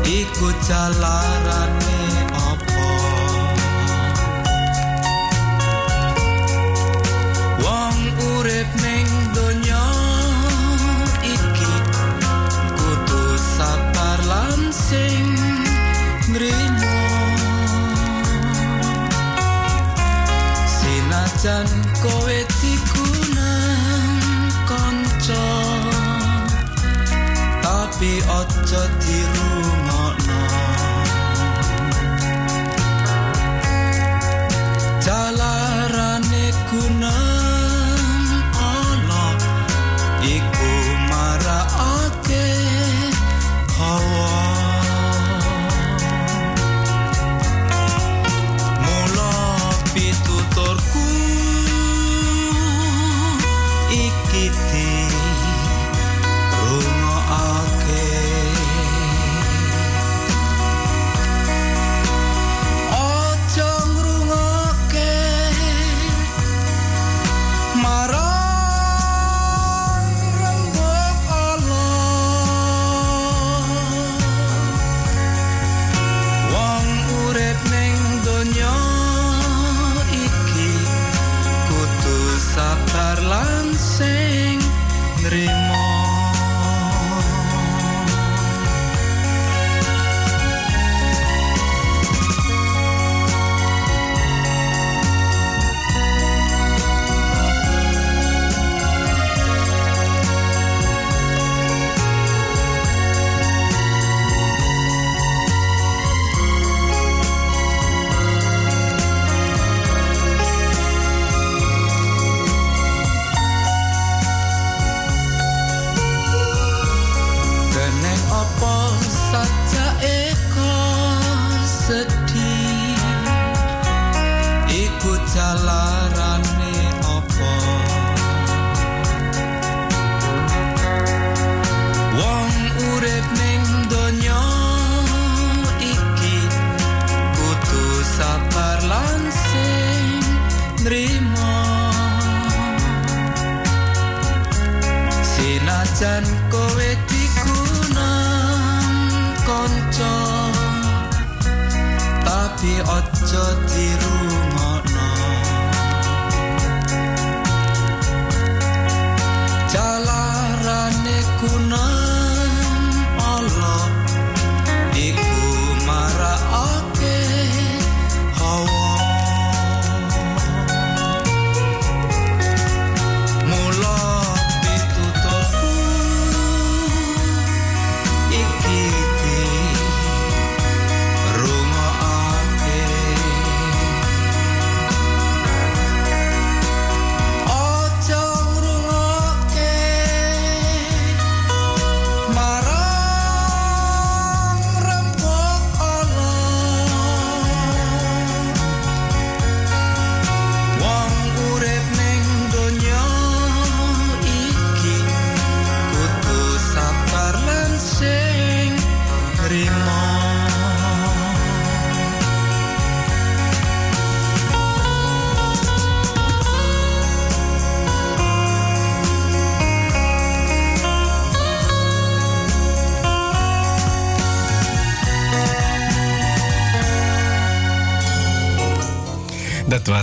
[0.04, 1.93] Iku jalarane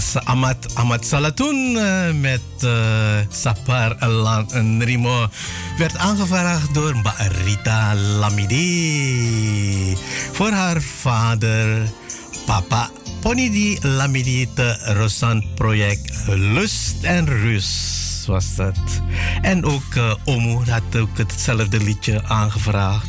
[0.01, 0.75] was Amat,
[1.77, 2.71] eh, met eh,
[3.31, 3.97] Sapar
[4.53, 5.29] en Rimo.
[5.79, 7.15] Werd aangevraagd door Mba
[7.45, 9.97] Rita Lamidi.
[10.33, 11.89] Voor haar vader,
[12.47, 12.91] papa
[13.21, 18.79] Ponidi Lamidi te Rosan project Lust en Rust was dat.
[19.43, 23.07] En ook eh, Omu had ook hetzelfde liedje aangevraagd.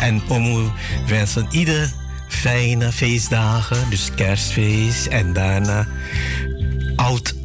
[0.00, 0.68] En Omu
[1.06, 1.92] wensen ieder
[2.28, 5.86] fijne feestdagen, dus kerstfeest en daarna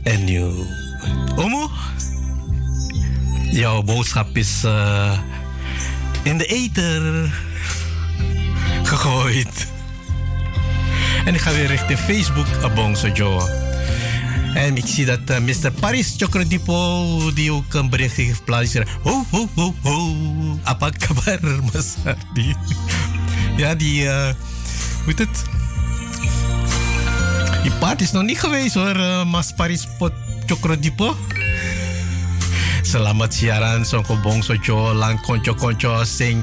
[0.04, 0.66] en nieuw.
[1.36, 1.72] Omo,
[3.52, 5.20] jouw boodschap is eh,
[6.24, 7.34] in de ether
[8.84, 9.68] gegooid.
[11.26, 13.68] En ik ga weer richting Facebook, Abongso Joe.
[14.54, 15.72] En ik zie dat eh, Mr.
[15.80, 18.80] Paris Chocrodipo, die ook een bericht heeft geplaatst.
[19.02, 20.16] Ho, ho, ho, ho.
[20.64, 21.40] Apa kabar,
[21.74, 22.56] Mas Ardi?
[23.58, 24.10] Ja, die...
[24.10, 24.34] eh,
[25.04, 25.59] hoe heet het?
[27.64, 30.14] Die paard is nog niet geweest hoor, eh, Mas Paris Pot
[30.45, 31.15] Chocrodipo.
[32.81, 36.41] Selamat siaran Songko Bongso Jawa lang konco-konco sing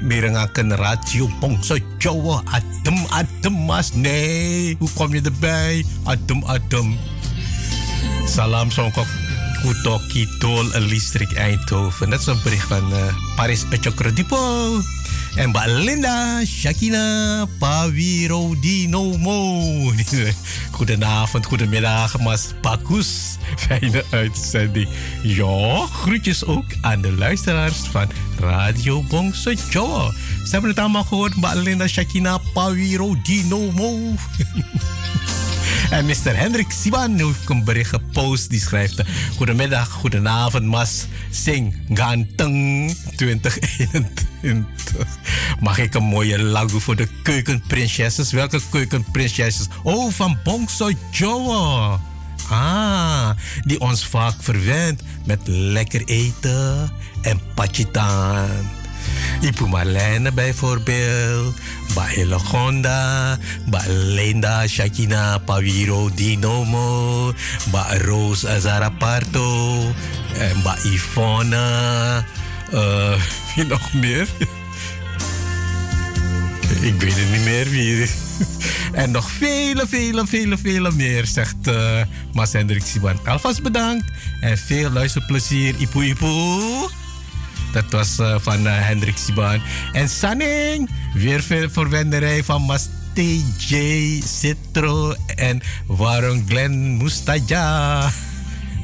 [0.00, 4.76] mirengaken radio Bongso Jawa adem adem mas nee.
[4.78, 5.84] Hoe kom je erbij?
[6.04, 6.96] Adem adem.
[8.26, 9.04] Salam Songko
[9.60, 12.10] Kuto Kitol Listrik Eindhoven.
[12.10, 14.80] Dat is een bericht van eh, Paris Chocrodipo
[15.36, 19.92] en Mbak Linda, Shakina, Pawiro Dinomo.
[20.76, 23.36] Goedenavond, goedemiddag, Mas Bakus.
[23.56, 24.88] Fijne uitzending.
[25.22, 28.08] Ja, groetjes ook aan de luisteraars van
[28.38, 30.12] Radio Bongso Joe.
[30.44, 33.98] Ze hebben het allemaal gehoord, Mbak Linda, Shakina, Pawiro Dinomo.
[35.90, 36.36] En Mr.
[36.36, 38.50] Hendrik Siban heeft een bericht gepost.
[38.50, 39.02] Die schrijft:
[39.36, 41.06] Goedemiddag, goedenavond, Mas.
[41.30, 45.06] Sing Ganteng 2021.
[45.60, 48.32] Mag ik een mooie lagu voor de keukenprinsesses?
[48.32, 49.66] Welke keukenprinsesses?
[49.82, 51.98] Oh, van Bongso Joe.
[52.48, 53.30] Ah,
[53.64, 56.92] die ons vaak verwend met lekker eten
[57.22, 58.48] en pachitan.
[59.40, 61.54] Ibu Marlene bijvoorbeeld,
[61.94, 67.32] Ba Helegonda, Ba Linda, Shakina, Pawiro, Dinomo,
[67.70, 69.80] Ba Rose Azaraparto,
[70.38, 72.24] en Ba Ivona,
[72.72, 73.20] eh,
[73.54, 74.28] wie nog meer?
[76.80, 78.06] Ik weet het niet meer wie.
[78.92, 82.00] En nog vele, vele, vele, vele meer, zegt eh
[82.32, 83.18] Mas Hendrik Siban.
[83.24, 84.04] Alvast bedankt
[84.40, 87.03] en veel luisterplezier, Ipu Ipu.
[87.74, 89.60] Dat was eh, van eh, Hendrik Siban.
[89.92, 98.10] En Sanning, weer veel verwenderij van Mas TJ Citro en waarom Glenn Mustaja.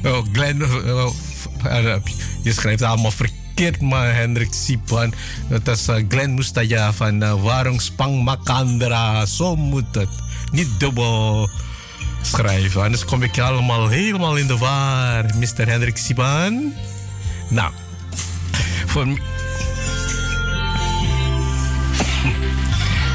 [0.05, 1.15] Oh, Glenn, oh,
[1.65, 1.95] eh,
[2.43, 5.15] je schrijft allemaal verkeerd, maar Hendrik Siban.
[5.49, 9.27] Dat eh, Glenn Mustaja van Warung Spang Makandra.
[9.27, 10.09] Zo moet het.
[10.53, 11.49] Niet dubbel
[12.23, 15.69] schrijven, anders kom ik allemaal helemaal in de war, Mr.
[15.69, 16.73] Hendrik Siban.
[17.49, 17.73] Nou,
[18.87, 19.07] voor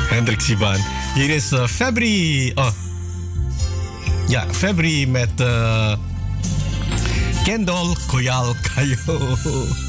[0.10, 0.78] Hendrik Siban.
[1.14, 2.52] Hier is Febri.
[2.56, 2.70] Oh.
[4.28, 5.94] Ja, Febri met eh
[7.44, 9.38] Kendall Koyal Kayo.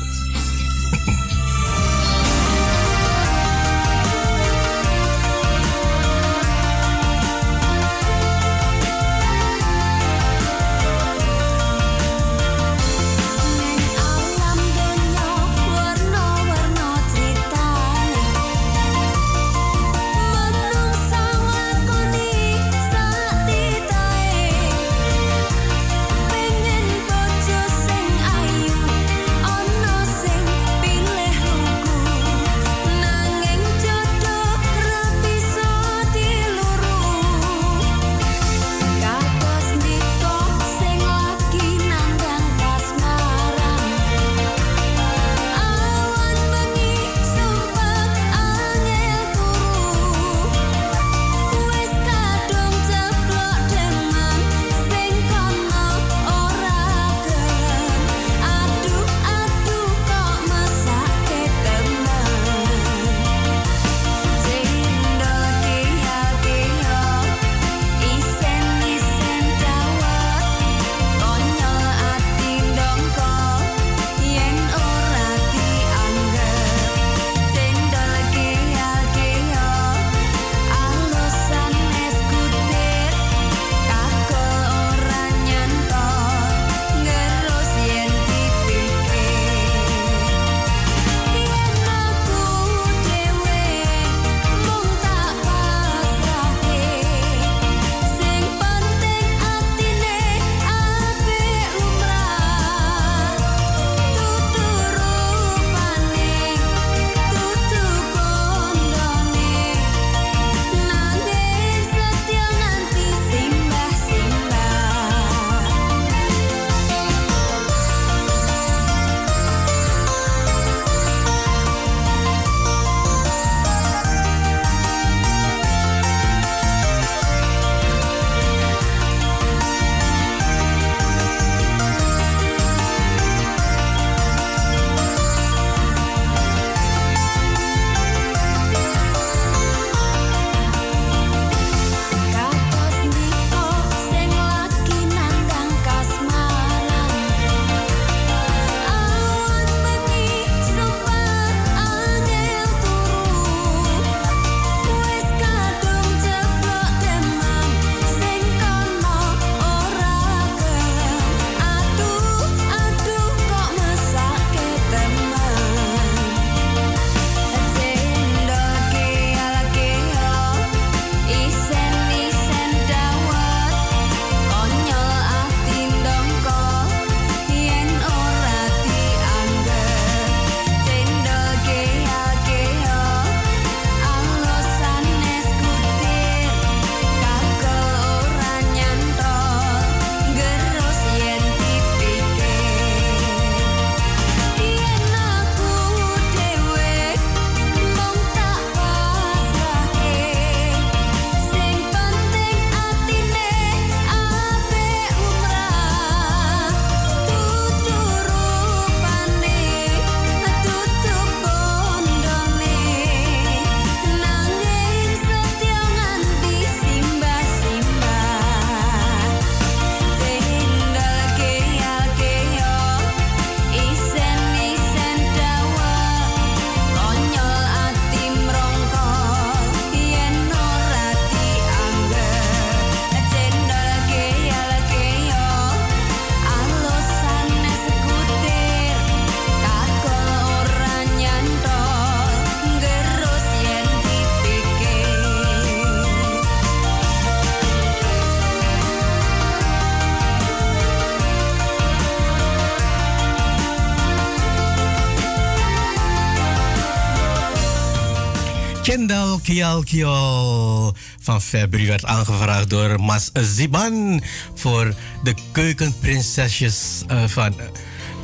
[261.21, 264.23] Van Februari werd aangevraagd door Mas Ziban
[264.55, 267.55] voor de keukenprinsesjes eh, van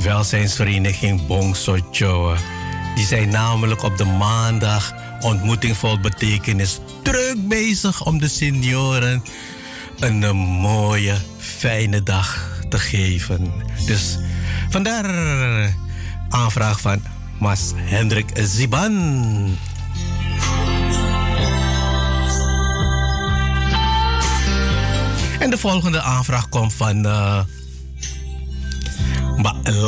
[0.02, 2.36] welzijnsvereniging Bong Socho.
[2.94, 9.22] Die zijn namelijk op de maandag ontmoeting vol betekenis druk bezig om de senioren
[9.98, 13.52] een eh, mooie, fijne dag te geven.
[13.86, 14.18] Dus
[14.70, 15.06] vandaar
[16.28, 17.02] aanvraag van
[17.38, 19.58] Mas Hendrik Ziban.
[25.42, 27.40] En de volgende aanvraag komt van uh,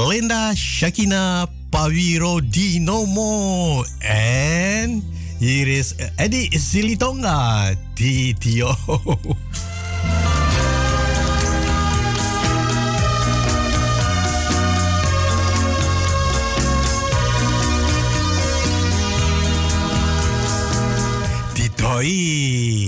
[0.09, 3.85] Linda Shakina Pawiro Dinomo.
[3.99, 5.05] En
[5.39, 7.75] hier is Eddie Silitonga.
[7.95, 8.77] Titio.
[21.53, 22.83] Titoi.